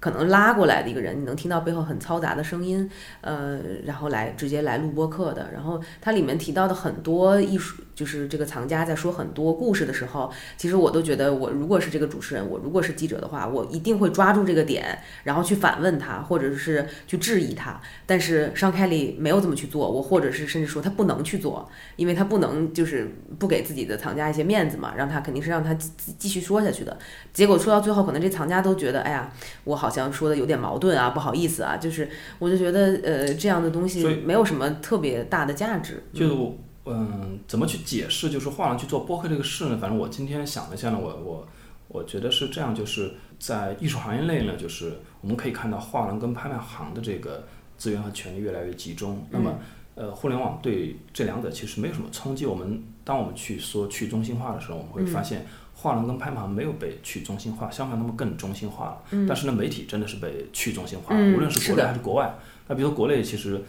[0.00, 2.88] 可能拉过来的一个人，你能听到背后很嘈杂的声音，
[3.20, 5.50] 呃，然后来直接来录播课的。
[5.52, 17.80] 然后它里面提到的很多艺术，就是这个藏家在说很多故事的时候，其实我都觉得，我如果是这个主持人，我如果是记者的话，我一定会抓住这个点，然后去反问他，或者是去质疑他。
[18.06, 26.96] 但是商凯利没有这么去做，我或者是甚至说他不能去做，因为他不能就是不给自己的藏家一些面子嘛，让他肯定是让他继继续说下去的。
[27.32, 29.32] 结果说到最后，可能这藏家都觉得，哎呀，
[29.64, 36.02] 我好像说的有点矛盾啊，不好意思啊，就是我就觉得，呃，这样的东西没有什么特别大的价值。
[36.12, 39.78] 就是我嗯，怎么去解释就是画廊去做播客这个事呢？
[39.80, 41.48] 反正我今天想了一下呢，我我
[41.88, 47.46] 我觉得是这样，就是在艺术行业内呢，就是我们可以看到画廊跟拍卖行的这个
[47.76, 49.22] 资源和权力越来越集中。
[49.30, 49.58] 那么
[49.94, 52.46] 呃，互联网对这两者其实没有什么冲击。
[52.46, 55.44] 我们当我们去说去中心化的时候，我们会发现
[55.80, 59.26] 画廊跟拍卖行没有被去中心化，相反，他们更中心化了。
[59.28, 62.34] 但是呢，媒体真的是被去中心化了，嗯无论是国内还是国外。
[62.66, 63.62] 那比如说国内，其实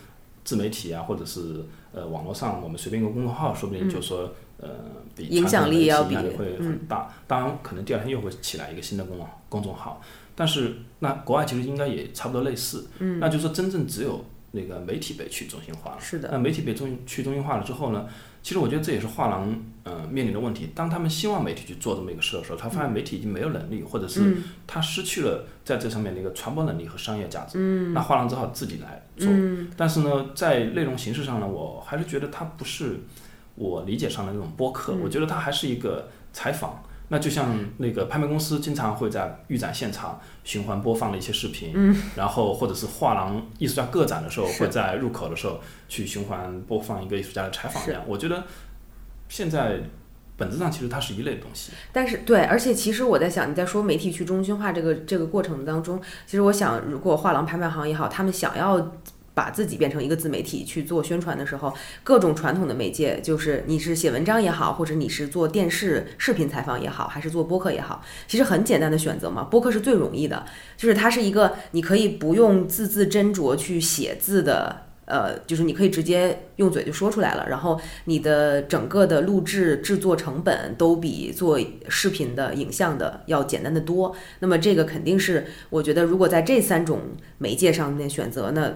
[0.44, 4.70] 自媒体啊，或者是呃网络上，我们随便一个公众号，说不定就说、呃
[5.16, 7.14] 比影响力要比会很大。
[7.28, 9.18] 当然，可能第二天又会起来一个新的公
[9.48, 10.02] 公众号，
[10.36, 12.88] 但是那国外其实应该也差不多类似。
[12.98, 15.98] 嗯，那就是说真正只有那个媒体被去中心化了。
[16.00, 18.08] 是的那媒体被中去中心化了之后呢，
[18.42, 20.70] 其实我觉得这也是画廊呃面临的问题。
[20.74, 27.58] 当他们希望媒体去做这么一个事的时候，他发现媒体已经没有能力，或者是他失去了在这上面的一个传播能力和商业价值。
[27.60, 29.28] 嗯，那画廊只好自己来做。
[29.30, 33.00] 嗯，但是呢，在内容形式上呢，我还是觉得它不是
[33.56, 36.84] 我理解上的那种播客，我觉得它还是一个采访。
[37.10, 48.02] 那就像那个拍卖公司经常会在预展现场循环播放的一些视频，嗯，然后或者是画廊艺术家个展的时候，会在入口的时候去循环播放一个艺术家的采访一样。
[48.08, 48.44] 我觉得
[49.28, 49.80] 现在
[50.38, 51.72] 本质上其实它是一类东西。
[51.92, 58.92] 但是对，而且其实我在想，你在说媒体去中心化这个这个过程当中，其实我想，如果画廊、拍卖行也好，他们想要
[59.40, 61.74] 把自己变成一个自媒体去做宣传的时候，
[62.04, 69.46] 各种传统的媒介，就是你是写文章也好，或者你是做电视视频采访也好，还是做播客也好，其实很简单的选择嘛。
[69.46, 74.84] 播客是最容易的，就是它是一个你可以不用字字斟酌去写字的。
[75.10, 84.16] 呃，就是你可以直接用嘴就说出来了，然后你的整个的录制制作成本都比做视频的影像的要简单的多。
[84.38, 87.00] 那么这个肯定是我觉得，如果在这三种
[87.40, 88.72] 媒介上面选择，那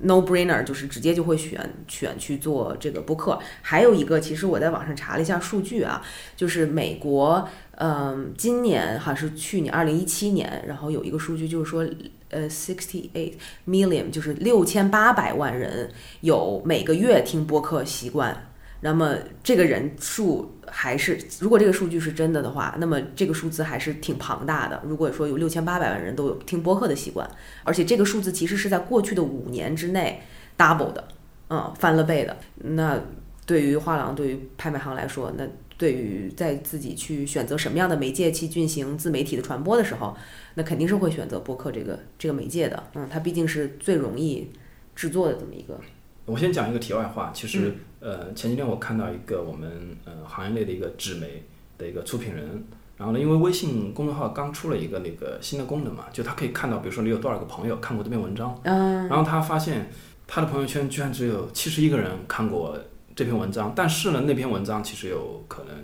[0.00, 3.38] no brainer 就是直接就会选选去做这个播客。
[3.62, 6.02] 还有一个，其实我在网上查了一下数据啊，
[6.36, 11.86] 就是美国，嗯，今年还是去年二零一七年，然后有一个数据就是说，
[12.30, 13.34] 呃，sixty eight
[13.66, 18.47] million 就是六千八百万人有每个月听播客习惯。
[18.80, 24.80] 那么这个人数还是，如果这个数据是真的的话，那么这个数字还是挺庞大的。
[24.86, 27.28] 如果说有六千八百万人都有听播客的习惯，
[27.64, 30.22] 而且这个数字其实是在过去的五年之内
[30.56, 31.08] double 的，
[31.50, 32.36] 嗯，翻了倍的。
[32.56, 33.00] 那
[33.44, 35.44] 对于画廊、对于拍卖行来说，那
[35.76, 40.16] 对于在自己去选择什么样的媒介去进行自媒体的传播的时候，
[40.54, 42.80] 那肯定是会选择播客这个这个媒介的。
[42.94, 44.50] 嗯，它毕竟是最容易
[44.94, 45.80] 制作的这么一个。
[46.28, 51.42] 我先讲一个题外话，其实、呃前几天我看到一个我们呃行业内的一个纸媒
[51.78, 52.62] 的一个出品人，
[52.96, 59.90] 然后呢，因为微信公众号刚出了一个那个新的功能嘛，就他可以看到，比如说你有多少个朋友看过这篇文章，嗯，然后他发现
[60.26, 62.78] 他的朋友圈居然只有七十一个人看过
[63.16, 65.74] 这篇文章，但是呢，那篇文章其实有可能，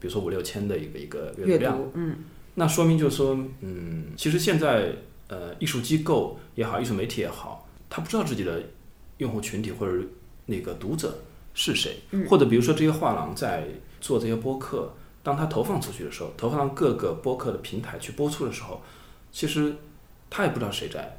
[0.00, 2.16] 比如说五六千的一个一个阅阅读量，读，嗯，
[2.56, 4.92] 那说明就是说，嗯，其实现在
[5.28, 8.62] 呃，艺术机构也好，艺术媒体也好，他不知道自己的
[9.18, 9.92] 用户群体或者
[10.46, 11.18] 那个读者
[11.54, 13.66] 是谁，或者比如说这些画廊在
[14.00, 18.80] 做这些播客，当他投放出去的时候，投放到各个播客的平台去播出的时候，
[19.30, 19.74] 其实
[20.30, 21.16] 他也不知道谁在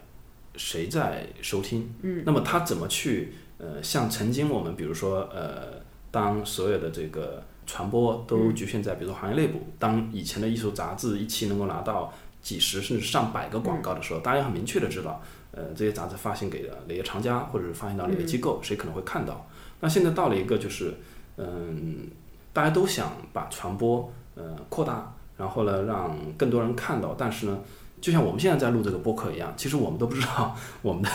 [0.56, 9.60] 谁在收听，嗯，那么他怎么去呃，像曾经我们比如说呃，当所有的这个传播都局限在比如说行业内部。
[9.78, 15.22] 当以前的艺术杂志一期能够拿到几十甚至上百个广告的时候，大家很明确的知道，
[15.52, 19.48] 呃，这些杂志发行给了哪些厂家，或者是发行到哪个机构，谁可能会看到。
[19.80, 20.94] 那现在到了一个就是，
[21.38, 22.08] 嗯，
[22.54, 27.60] 大家都想把传播呃扩大，然后呢让更多人看到，但是呢。
[28.02, 31.10] 就像我们现在在录这个播客一样，其实我们都不知道我们的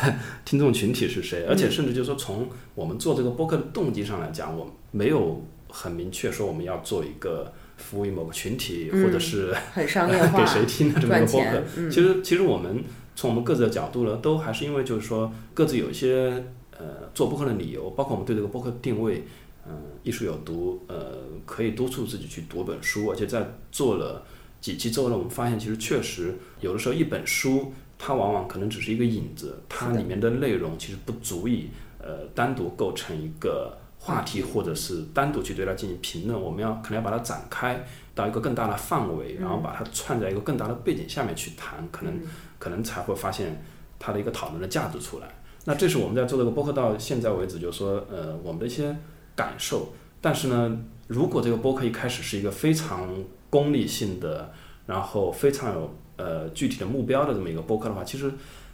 [0.44, 11.62] 听众群体是谁，而且甚至就是说从我们做这个播客的动机上来讲，我没有很明确说我们要做一个服务于某个群体，或者是很商业化 给谁听的这么一个播客。
[11.90, 12.82] 其实，其实我们
[13.16, 16.44] 从我们各自的角度呢，都还是因为就是说各自有一些
[16.78, 19.24] 呃做播客的理由，包括我们对这个播客定位，
[19.66, 24.24] 嗯，艺术有毒，呃，可以督促自己去读本书，而且在做了。
[24.60, 36.38] 几期之后呢，我们发现其实确实有的时候一本书它往往可能只是一个引子，它里面的内容其实不足以呃单独构成一个话题，或者是单独去对它进行评论。
[36.38, 37.82] 我们要可能要把它展开
[38.14, 42.20] 到一个更大的范围，然后把它串在一个更大的背景下面去谈，可能
[42.58, 43.64] 可能才会发现
[43.98, 45.28] 它的一个讨论的价值出来。
[45.64, 48.94] 那这是我们在做这个播客到现在为止，就是说呃我们的一些
[49.34, 49.94] 感受。
[50.20, 53.08] 但是呢，如果这个播客一开始是一个非常
[53.48, 54.52] 功利性的，
[54.86, 58.30] 然后非常有呃具体的目标的这么一个播客的话，其实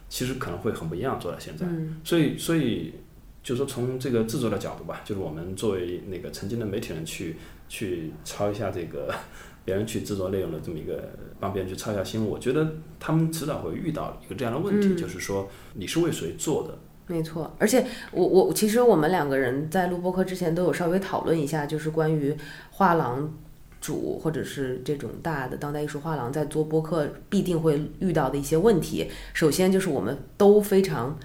[0.09, 1.17] 其实可能会很不一样。
[1.17, 1.65] 做到现在，
[2.03, 2.93] 所以所以
[3.43, 7.35] 就说从这个制作的角度吧，就是我们作为那个曾经的媒体人去
[7.67, 9.13] 去抄一下这个
[9.65, 12.67] 别人去制作内容的这么一个帮别人去抄一下新闻，我觉得
[12.99, 16.77] 他们迟早会遇到一个这样的问题，就是说你是为谁做的？
[17.07, 22.35] 没错，而且我我其实我们两个人在录播客之前都有稍微讨论一下，就是关于
[22.71, 23.33] 画廊。
[23.81, 31.17] 主或者是这种大的当代艺术画廊在做播客必定会遇到的一些问题，首先就是我们都非常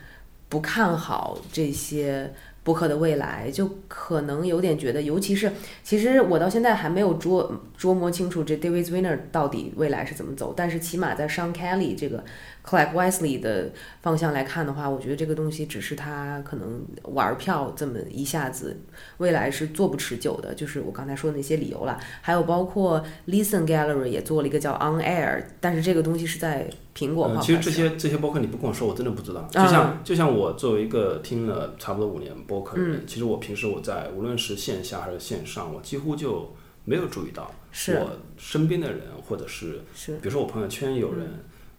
[0.48, 2.32] 不看好这些。
[2.66, 5.52] 博客的未来就可能有点觉得，尤其是
[5.84, 10.52] 其实我到现在还没有捉捉摸清楚这 David Winner 到底未来是怎么走。
[10.56, 12.24] 但是起码在 Sean Kelly 这个
[12.66, 13.70] Clark Wesley 的
[14.02, 18.76] 方向来看的话，我觉得这个东西只是他可能玩票这么一下子，
[19.18, 20.54] 未来是做不持久的。
[20.54, 26.68] 就是我刚才说的那些理由了，还有包括 Listen Gallery 也做了一个叫 On Air，但是这个东西是在。
[26.96, 29.46] 苹果其实这些这些播客你不跟我说，我真的不知道。
[29.50, 37.52] 就像就像我作为一个听了差不多五年播客的人，其实我平时我在无论是线下还是线上，我几乎就没有注意到
[37.88, 41.28] 我身边的人，或者是比如说我朋友圈有人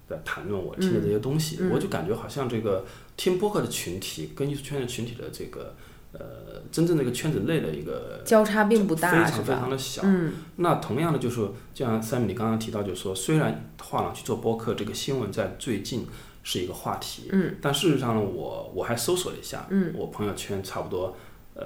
[0.10, 5.76] 在谈论我听的这些东西，我就感觉好像这个听播客的群体跟艺术圈的群体的这个。
[6.13, 10.02] 呃，真正的一个圈子内的一个交叉并不大，非常非常的小。
[10.06, 11.41] 嗯，那同样的就是，
[11.76, 16.08] 就像 Sam 你刚刚提到，就是说，虽然画廊去做播客这个新闻在最近
[16.43, 21.15] 是一个话题，嗯，但事实上呢，我我还搜索了一下，嗯，我朋友圈差不多
[21.54, 21.65] 呃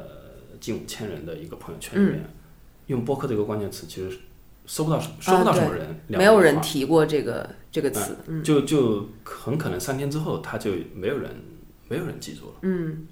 [0.59, 2.25] 近五千人的一个朋友圈里面，
[2.87, 4.19] 用播客这个关键词，其实
[4.65, 11.29] 搜不到搜不到什么人，没有人提过这个这个词，嗯就就很可能三天之后，他就没有人
[11.87, 13.07] 没有人记住了，嗯。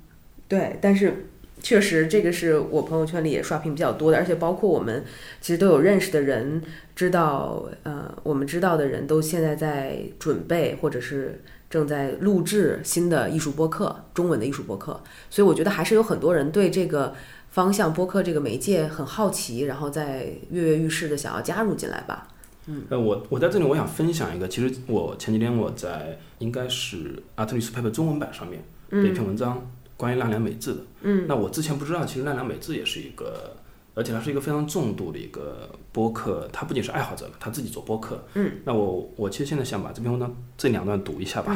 [0.48, 1.28] 对，但是
[1.62, 5.06] 确实这个是我朋友圈里也刷屏比较多的，而且包括我们
[5.40, 6.60] 其实都有认识的人
[6.96, 15.04] 知道，呃，我们知道的人都现在在准备或者是正在录制新的艺术播客，中文的艺术播客。
[15.30, 17.14] 所以我觉得还是有很多人对这个
[17.52, 22.28] 方向播客这个媒介很好奇，然后在跃跃欲试的想要加入进来吧。
[22.70, 29.70] 嗯，呃，我我在这里我想分享一个，其实我前几天我在应该是《阿特里斯 paper》中文版上面的一篇文章。
[29.98, 33.54] 关于奈良美智的，嗯，那我之前不知道，其实奈良美智也是一个，
[33.94, 41.54] 而且他是一个非常重度的一个播客，他不仅是爱好者，他自己做播客，嗯，那我我其实现在想把这篇文章这两段读一下吧。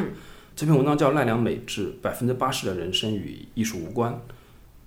[0.54, 4.20] 这篇文章叫奈良美智，百分之八十的人生与艺术无关。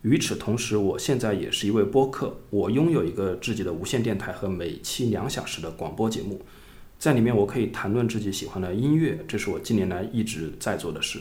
[0.07, 6.41] 与此同时，我现在也是一位播客，我拥有一个自己的无线电台和每期两小时的广播节目，
[6.97, 11.19] 在里面我可以谈论自己喜欢的音乐，这是我近年来一直在做的事。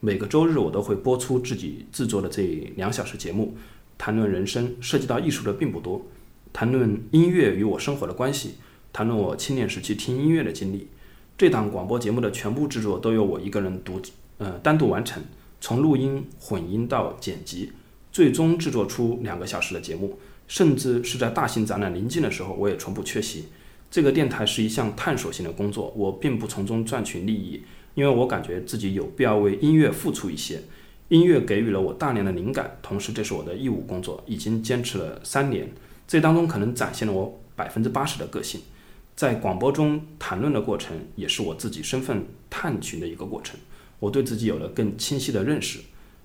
[0.00, 3.54] 每个周日我都会播出自己制作的这两小时节目，
[3.98, 6.06] 谈论人生，涉及到艺术的并不多，
[6.54, 8.54] 谈论音乐与我生活的关系，
[8.94, 10.88] 谈论我青年时期听音乐的经历。
[11.36, 14.00] 这档广播节目的全部制作都由我一个人独，
[14.38, 15.22] 呃，单独完成，
[15.60, 17.72] 从录音、混音到剪辑，
[18.12, 20.18] 最终制作出两个小时的节目。
[20.48, 23.46] 甚至是在大型展览临近的时候，我也从不缺席。
[23.90, 27.62] 这个电台是一项探索性的工作，我并不从中赚取利益。
[27.94, 30.62] 因为我感觉自己有必要为音乐付出一些，
[31.08, 35.70] 音乐给予了我大量的灵感，同时这是我的义务工作，已经坚持了三年，
[36.08, 38.60] 这当中可能展现了我百分之八十的个性，
[39.14, 43.58] 在广播中谈论的过程，也是我自己身份探寻的一个过程，
[44.00, 45.78] 我对自己有了更清晰的认识。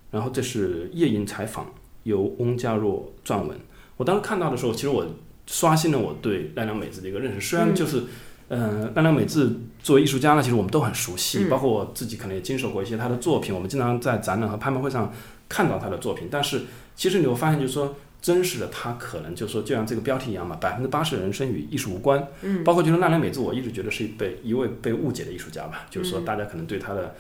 [0.10, 1.74] 然后这是夜莺采访，
[2.08, 3.58] 由翁佳若撰文，
[3.98, 5.06] 我当时看到的时候，其实我
[5.46, 7.42] 刷新了我对奈良美智的一个认识。
[7.42, 8.04] 虽然就是，
[8.50, 9.52] 嗯，奈良美智
[9.84, 15.14] 作为艺术家呢，其实我们都很熟悉，包括我自己可能也经手过一些他的作品，我们经常在展览和拍卖会上
[15.48, 16.28] 看到他的作品。
[16.32, 16.62] 但是
[16.96, 17.96] 其实你会发现，就是说。
[18.20, 22.28] 真实的他可能就是说，就像这个标题一样嘛，百分之八十的人生与艺术无关。
[22.42, 25.86] 嗯，包括就是奈良美智，我一直觉得是一被一位被误解的艺术家吧。
[25.92, 27.16] 就是说，大家可能对他的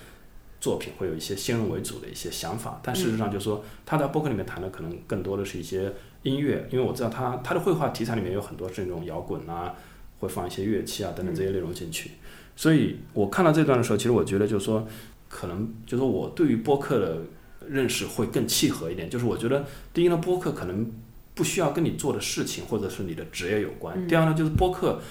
[0.59, 5.93] 作品会有一些先入为主的一些想法，但事实上就是说，他在博客里面谈的可能更多的是一些
[6.23, 9.75] 音乐，因为我知道他他的绘画题材里面有很多是那种摇滚啊，
[10.19, 12.11] 会放一些乐器啊等等这些内容进去。
[12.55, 14.87] 所以我看到这段的时候，其实我觉得就是说，
[15.29, 17.21] 可能就是我对于播客的。
[17.69, 20.89] 认识会更契合一点，就是我觉得第一呢，播客可能
[21.33, 24.07] 不需要跟你做的事情或者是你的职业有关。
[24.07, 25.01] 第二呢，就是播客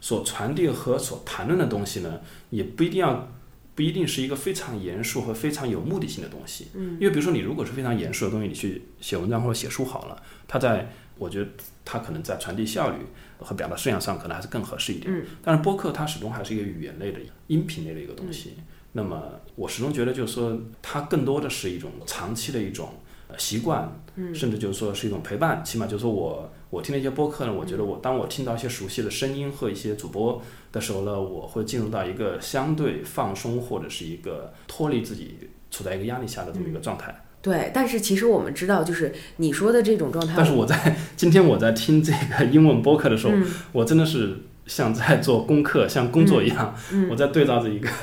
[0.00, 3.28] 所传递和所谈论的东西呢，也不一定要
[3.76, 6.66] 不一定是一个非常严肃和非常有目的性的东西。
[6.74, 11.48] 嗯，因为比如说你如果是非常严肃的东西，你去写文章或者写书好了，它在我觉得
[11.84, 12.96] 它可能在传递效率
[13.38, 15.14] 和表达素养上可能还是更合适一点。
[15.14, 18.54] 嗯，但是播客它始终还是一个语言类的音频类的一个东西。
[18.92, 19.22] 那么，
[19.56, 22.94] 我始终觉得，就是说，它更多的是一种长期的一种
[23.36, 24.00] 习惯，
[24.32, 25.62] 甚至就是说是一种陪伴。
[25.62, 30.42] 起码就是说我我听那些播客呢，我觉得我当我听到一些熟悉的声音和一些主播
[30.76, 35.38] 的时候呢，我会进入到一个相对放松或者是一个脱离自己
[35.70, 37.22] 处在一个压力下的这么一个状态。
[37.40, 40.34] 对，但是其实我们知道，就是你说的这种状态。
[40.36, 43.32] 但是我在 今天我在听这个英文播客的时候，
[43.72, 46.74] 我真的是像在做功课，像工作一样，
[47.10, 47.88] 我在对照着一个。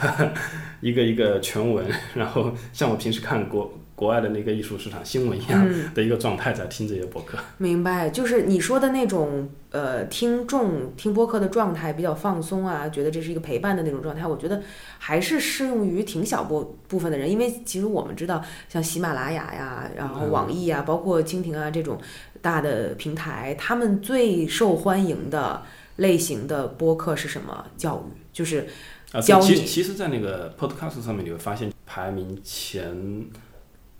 [0.84, 7.38] 一个一个全文，然后像我平时看国国外的那个艺术市场新闻一样的一个状态，在听这些播客。
[7.58, 14.26] 明白，就是你说的那种呃，听众听播客的状态比较放松啊，觉得这是一个陪伴的那种状态。
[14.26, 14.62] 我觉得
[14.98, 22.00] 还是适用于挺小部部分的人，因为其实我们知道，像喜马拉雅呀，然后网易啊，包括蜻蜓啊这种
[22.42, 25.62] 大的平台，他们最受欢迎的
[25.98, 27.66] 类型的播客是什么？
[27.78, 28.68] 教育，就是。
[29.12, 32.92] 啊，其其实，在那个 Podcast 上面，你会发现排名前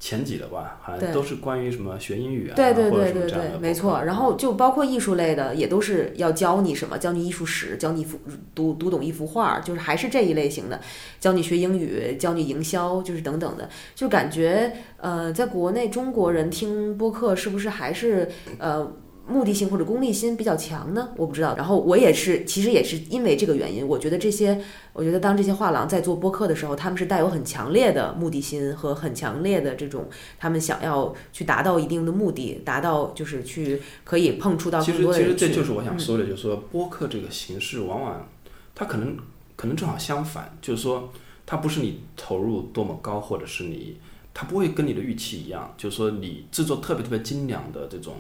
[0.04, 4.04] 前几的吧，好像都是关于什么学英语啊，对对对对对，没错。
[4.04, 8.20] 然后就包括艺术类的，也都是要教你什么，教你艺术史，教你幅
[8.54, 10.78] 读读懂一幅画，就是还是这一类型的，
[11.22, 13.70] 教你学英语，教你营销，就是等等的。
[13.96, 18.92] 就感觉呃，在国内中国人听播客是不是还是呃？
[19.26, 21.56] 目的性或者功利心比较强呢，我不知道。
[21.56, 24.62] 然后我也是，其实也是因为这个原因，我觉得这些，
[24.92, 35.30] 我觉得当这些画廊在做播客的时候，他们是带有很强烈的目的心和很强烈的这种，他们想要去达到一定的目的，达到就是去可以碰触到更多的人。
[35.30, 38.28] 其实，其实这就是我想说的，就是说播客这个形式，往往
[38.76, 39.18] 它可能
[39.56, 41.14] 可能正好相反，就是说
[41.46, 43.96] 它不是你投入多么高，或者是你，
[44.34, 48.16] 它不会跟你的预期一样，就是说你制作特别特别精良的这种。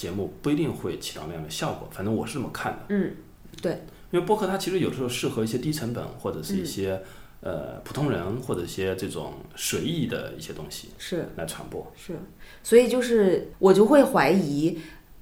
[0.00, 2.78] 节目不一定会起到那样的效果，反正我是这么看的。
[2.88, 3.14] 嗯，
[3.60, 3.72] 对，
[4.10, 7.02] 因为播客它其实有的时候适合一些低成本或者是一些
[7.42, 11.86] 呃普通人或者一些这种随意的一些东西是来传播。
[11.94, 12.14] 是，
[12.62, 14.78] 所以就是我就会怀疑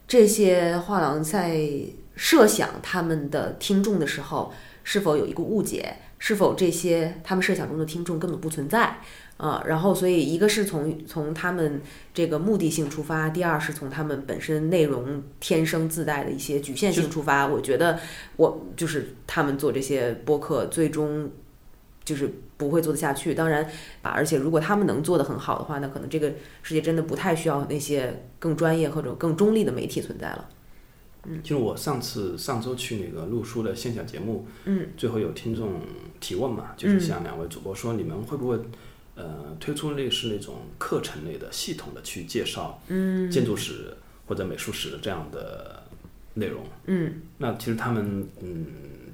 [0.07, 1.61] 这些画廊在
[2.14, 4.55] 设想他们的听众的时候
[4.85, 8.98] 是否有一个误解，是否这些他们设想中的听众根本不存在。
[9.38, 11.80] 啊，然后所以一个是从从他们
[12.12, 17.46] 这个目的性出发，第二是从他们本身内容天生自带的一些局限性出发。
[17.46, 18.00] 我觉得
[18.34, 21.30] 我就是他们做这些播客，最终
[22.04, 23.32] 就是不会做得下去。
[23.32, 23.62] 当然，
[24.02, 26.32] 啊而且如果他们能做得很好的话，那可能这个
[26.64, 30.48] 世界真的不太需要那些更专业或者更中立的媒体存在了。
[31.29, 35.81] 嗯，就是我上次上周去那个录书的线下节目，嗯，最后有听众
[36.20, 38.59] 提问嘛，就是向两位主播说，你们会不会？
[39.20, 42.81] 呃，推出类似那种课程类的、系统的去介绍
[43.29, 43.93] 建筑史
[44.29, 45.83] 或者美术史的这样的
[46.35, 46.62] 内容。
[46.87, 48.66] 嗯，那其实他们嗯，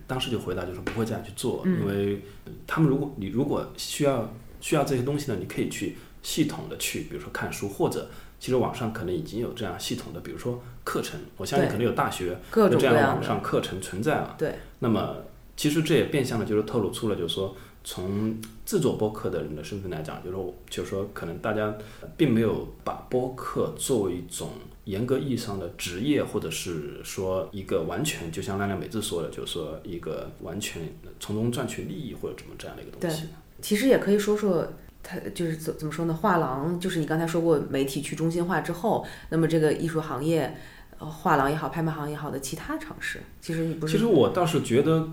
[0.06, 2.20] 当时就回答就是不会这样去做，因为
[2.66, 8.10] 他们如果你如果需要需要这些东西呢，你可以去系统的去，比如说看书，或者
[8.44, 14.34] 其实网上可能已经有这样系统的，比如说课程，我相信可能有大学有这样的网上课程存在了。
[14.36, 15.16] 对，那么
[15.56, 17.56] 其实这也变相的就是透露出了，就是说。
[17.86, 21.76] 从制作播客的人的身份来讲，就是说，就是说，可能大家
[22.16, 24.52] 并没有把播客作为一种
[24.84, 30.80] 严格意义上的职业，或者是说一个完全，就像亮亮美智说的，就是说一个完全
[31.20, 33.24] 从中赚取利益或者怎么这样的一个东西。
[33.60, 34.66] 其实也可以说说，
[35.04, 36.14] 它就是怎怎么说呢？
[36.14, 40.56] 画廊就是你刚才说过，媒体去中心化之后，那么这个艺术行业，
[40.98, 43.92] 画廊也好，拍卖行也好的其他尝试，其实你不是。
[43.92, 45.08] 其实我倒是觉得。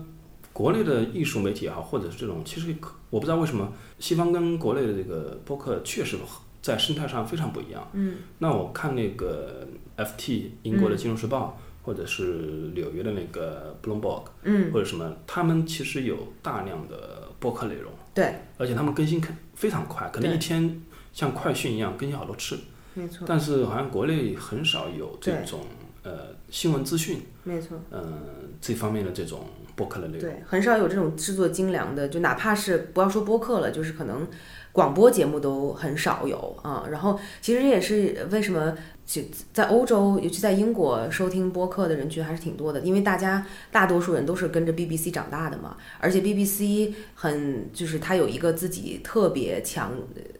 [0.54, 2.76] 国内的艺术媒体也好，或者是这种，其实
[3.08, 6.18] 我不知道为什么西方跟国内的这个播客确实
[6.60, 7.88] 在生态上非常不一样。
[7.94, 9.66] 嗯，那我看那个
[9.96, 20.80] FT 英国的《金融时报》或者是纽约的那个 Bloomberg，嗯，或者什么，他们其实有大量的播客内容，对，而且他们更新可非常快，可能一天
[21.12, 22.58] 像快讯一样更新好多次。
[22.94, 25.60] 没错，但是好像国内很少有这种
[26.02, 27.80] 呃新闻资讯，没错。
[27.90, 28.22] 嗯、
[28.60, 30.20] 这方面的这种播客的内容。
[30.20, 34.28] 对，很少有这种制作精良的，就哪怕是不要说播客了，就是可能
[34.72, 36.86] 广播节目都很少有啊。
[36.90, 39.20] 然后其实这也是为什么就
[39.52, 49.92] 在欧洲，尤其在英国，收听播客的人群还是挺多的，因为大家大多数人都是跟着 BBC 长大的嘛，而且 BBC 很就是它有一个自己特别强、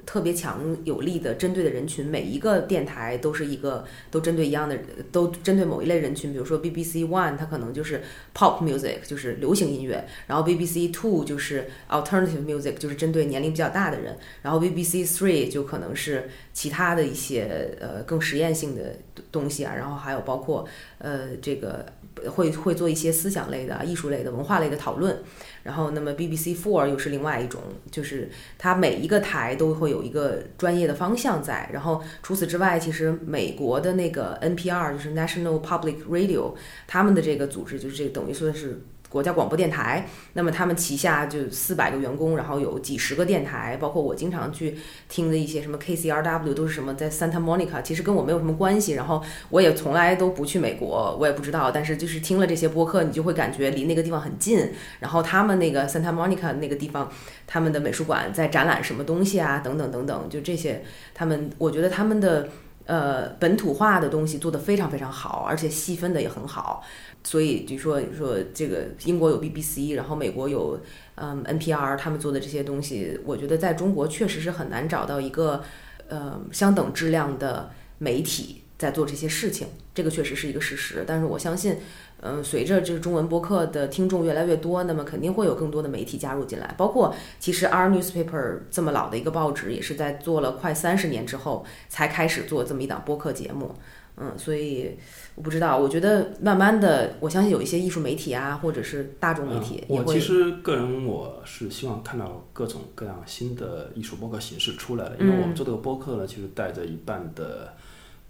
[0.06, 4.78] 特别强有力的针对的人群，每一个电台都是一个都针对一样的，
[5.10, 8.00] 都针对某一类人群，比如说 BBC One，它可能就是
[8.34, 18.96] pop music，就是流行音乐，然后 BBC Two 就是 alternative music，就是针对年龄比较大的人，然后 BBC Three 就可能是其他的一些呃更实验性的
[19.30, 20.66] 东西啊，然后还有包括
[20.98, 21.86] 呃这个
[22.30, 25.18] 会会做一些思想类的、艺术类的、文化类的讨论。
[25.62, 28.28] 然后，那么 BBC Four 又是另外一种，就是
[28.58, 31.70] 它每一个台都会有一个专业的方向在。
[31.72, 36.54] 然后除此之外，其实美国的那个 NPR 就是 National Public Radio，
[36.88, 38.82] 他们的这个组织就是这个等于说是
[39.12, 40.08] 国家广播电台。
[40.32, 44.76] 那么他们旗下就四百个员工，然后有几十个电台，包括我经常去
[45.08, 48.94] 听的一些什么 KCRW 都是什么在 Santa Monica，其实跟我没有什么关系。
[48.94, 51.70] 然后我也从来都不去美国，我也不知道。
[51.70, 54.72] 但是就是听了这些播客，你就会感觉离那个地方很近。
[55.00, 57.10] 然后他们那个 Santa Monica 那个地方，
[57.46, 60.82] 他们的美术馆在展览什么东西啊，等等等等，就这些，
[61.14, 62.48] 他们我觉得他们的
[62.86, 66.82] 呃本土化的东西做得非常非常好，而且细分的也很好。
[67.24, 70.80] 所以就说说这个英国有 BBC，然后美国有
[71.14, 75.62] 嗯 NPR，他们做的这些东西，我觉得在中国确实是很难找到一个
[76.08, 81.04] 呃相等质量的媒体在做这些事情，这个确实是一个事实。
[81.06, 81.76] 但是我相信，
[82.22, 86.74] 嗯、随着这个中文播客的听众越来越多，那么肯定会有更多的媒体加入进来。
[86.76, 93.76] 包括其实 Our Newspaper 这么老的一个报纸，也是在做了快三十年之后才开始做这么一档播客节目。
[94.16, 94.96] 嗯，所以
[95.34, 100.04] 我不知道，我觉得慢慢的，我相信有一些艺术媒体啊，或者是大众媒体嗯我。
[100.04, 107.74] 其实个人我是希望看到各种各样新的艺术播客形式出来的，因为我们做这个播客呢，其实带着一半的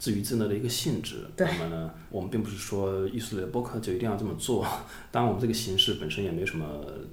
[0.02, 1.18] 自娱自乐的一个性质。
[1.36, 4.66] 那么呢，我们并不是说艺术类的播客就一定要这么做。
[5.12, 6.66] 当然，我们这个形式本身也没什么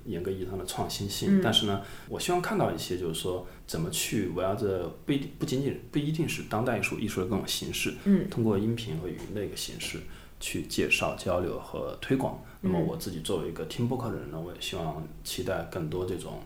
[0.05, 9.99] 严格意义上的创新性，但是呢，我希望看到一些就是说怎么去围绕着不一定不仅仅不一定是当代艺术艺术的各种形式，嗯，通过音频和语音的一个形式
[10.39, 12.43] 去介绍、交流和推广。
[12.61, 16.41] 那么我自己作为一个听播客的人呢，我也希望期待更多这种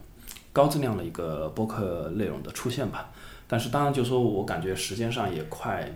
[0.52, 3.14] 高质量的一个播客内容的出现吧。
[3.48, 5.89] 但是当然，就说我感觉时间上也快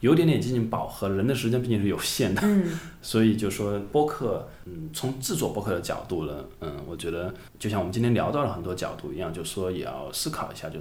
[0.00, 10.78] 有点点接近饱和，人的时间毕竟是有限的，嗯 所以就说播客，嗯，从制作播客的角度呢，嗯，我觉得就像我们今天聊到了很多角度一样，就说也要思考一下，就。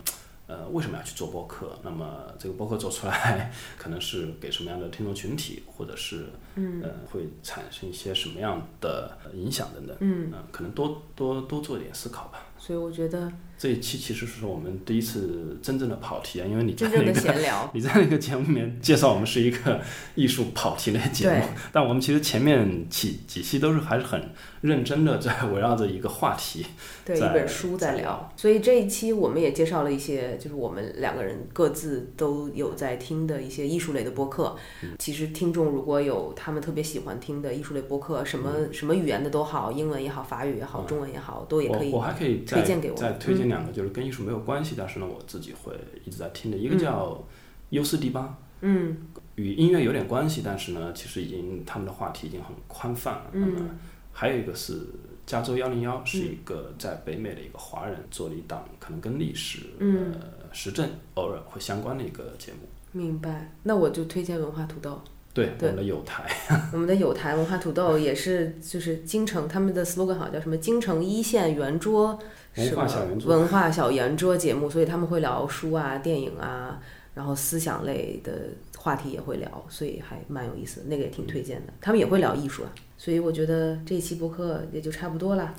[0.48, 1.76] 呃，为什么要去做播客？
[1.82, 2.06] 那么
[2.38, 9.98] 这个播客做出来， 可能是给什么样的听众群体，或者是嗯、呃，会产生一些什么样的呃影响等等。
[10.02, 12.46] 嗯，呃可能多多多做一点思考吧。
[12.66, 19.80] 所以我觉得这一期其实是我们第一次真正的跑题啊，因为你在真正的那个闲聊， 你在那个节目里面介绍我们是一个
[20.16, 26.66] 艺术跑题类节目，但我们其实前面几几期都是还是很认真的在围绕着一个话题。
[27.06, 34.56] 对一本书在在聊，所以这一期我们也介绍了一些，就是我们两个人各自都有在听的一些艺术类的播客。
[34.82, 34.96] 嗯。
[34.98, 43.12] 其实听众如果有他们特别喜欢听的艺术类播客，什么、什么语言的都好，英文也好，法语也好，嗯中文也好，都也可以我我还可以再推荐给我再。
[43.14, 47.24] 推荐两个，就是跟艺术没有关系，但是呢我自己会一直在听的，一个叫
[47.70, 48.98] 优斯迪巴，嗯
[49.36, 53.26] 与音乐有点关系，但是呢其实已经他们的话题已经很宽泛了。
[53.34, 53.70] 那么嗯
[54.12, 54.80] 还有一个是
[55.26, 62.60] 加州幺零幺，是一个在北美的一个华人做了一档可能跟历史、嗯呃时政偶尔会相关的一个节目。
[62.94, 63.52] 明白。
[63.64, 65.02] 那我就推荐文化土豆。
[65.34, 66.26] 对，对我们的有台，
[66.72, 72.18] 我们的有台文化土豆也是，就是京城他们的 slogan 好像叫什么“京城一线圆桌”
[72.58, 76.80] 文化小圆桌文化小圆桌节目，所以他们会聊书啊、电影啊，
[77.14, 81.74] 然后思想类的话题也会聊，所以还蛮有意思的，那个也挺推荐的。
[81.82, 85.54] 他们也会聊艺术啊，所以我觉得这一期播客也就差不多了。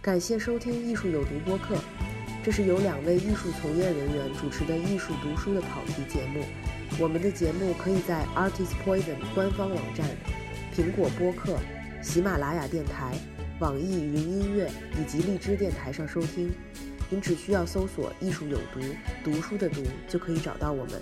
[0.00, 1.76] 感谢收听《艺术有毒》播客，
[2.44, 6.42] 这是由两位艺术从业人员主持的艺术读书的跑题节目。
[6.98, 10.04] 我们的节目可以在 Artist Poison 官方网站、
[10.74, 11.56] 苹果播客、
[12.02, 13.14] 喜马拉雅电台、
[13.62, 14.68] 网易云音乐
[15.00, 16.52] 以及荔枝电台上收听。
[17.08, 18.80] 您只需要搜索“艺术有毒”，
[19.22, 21.00] 读书的读就可以找到我们。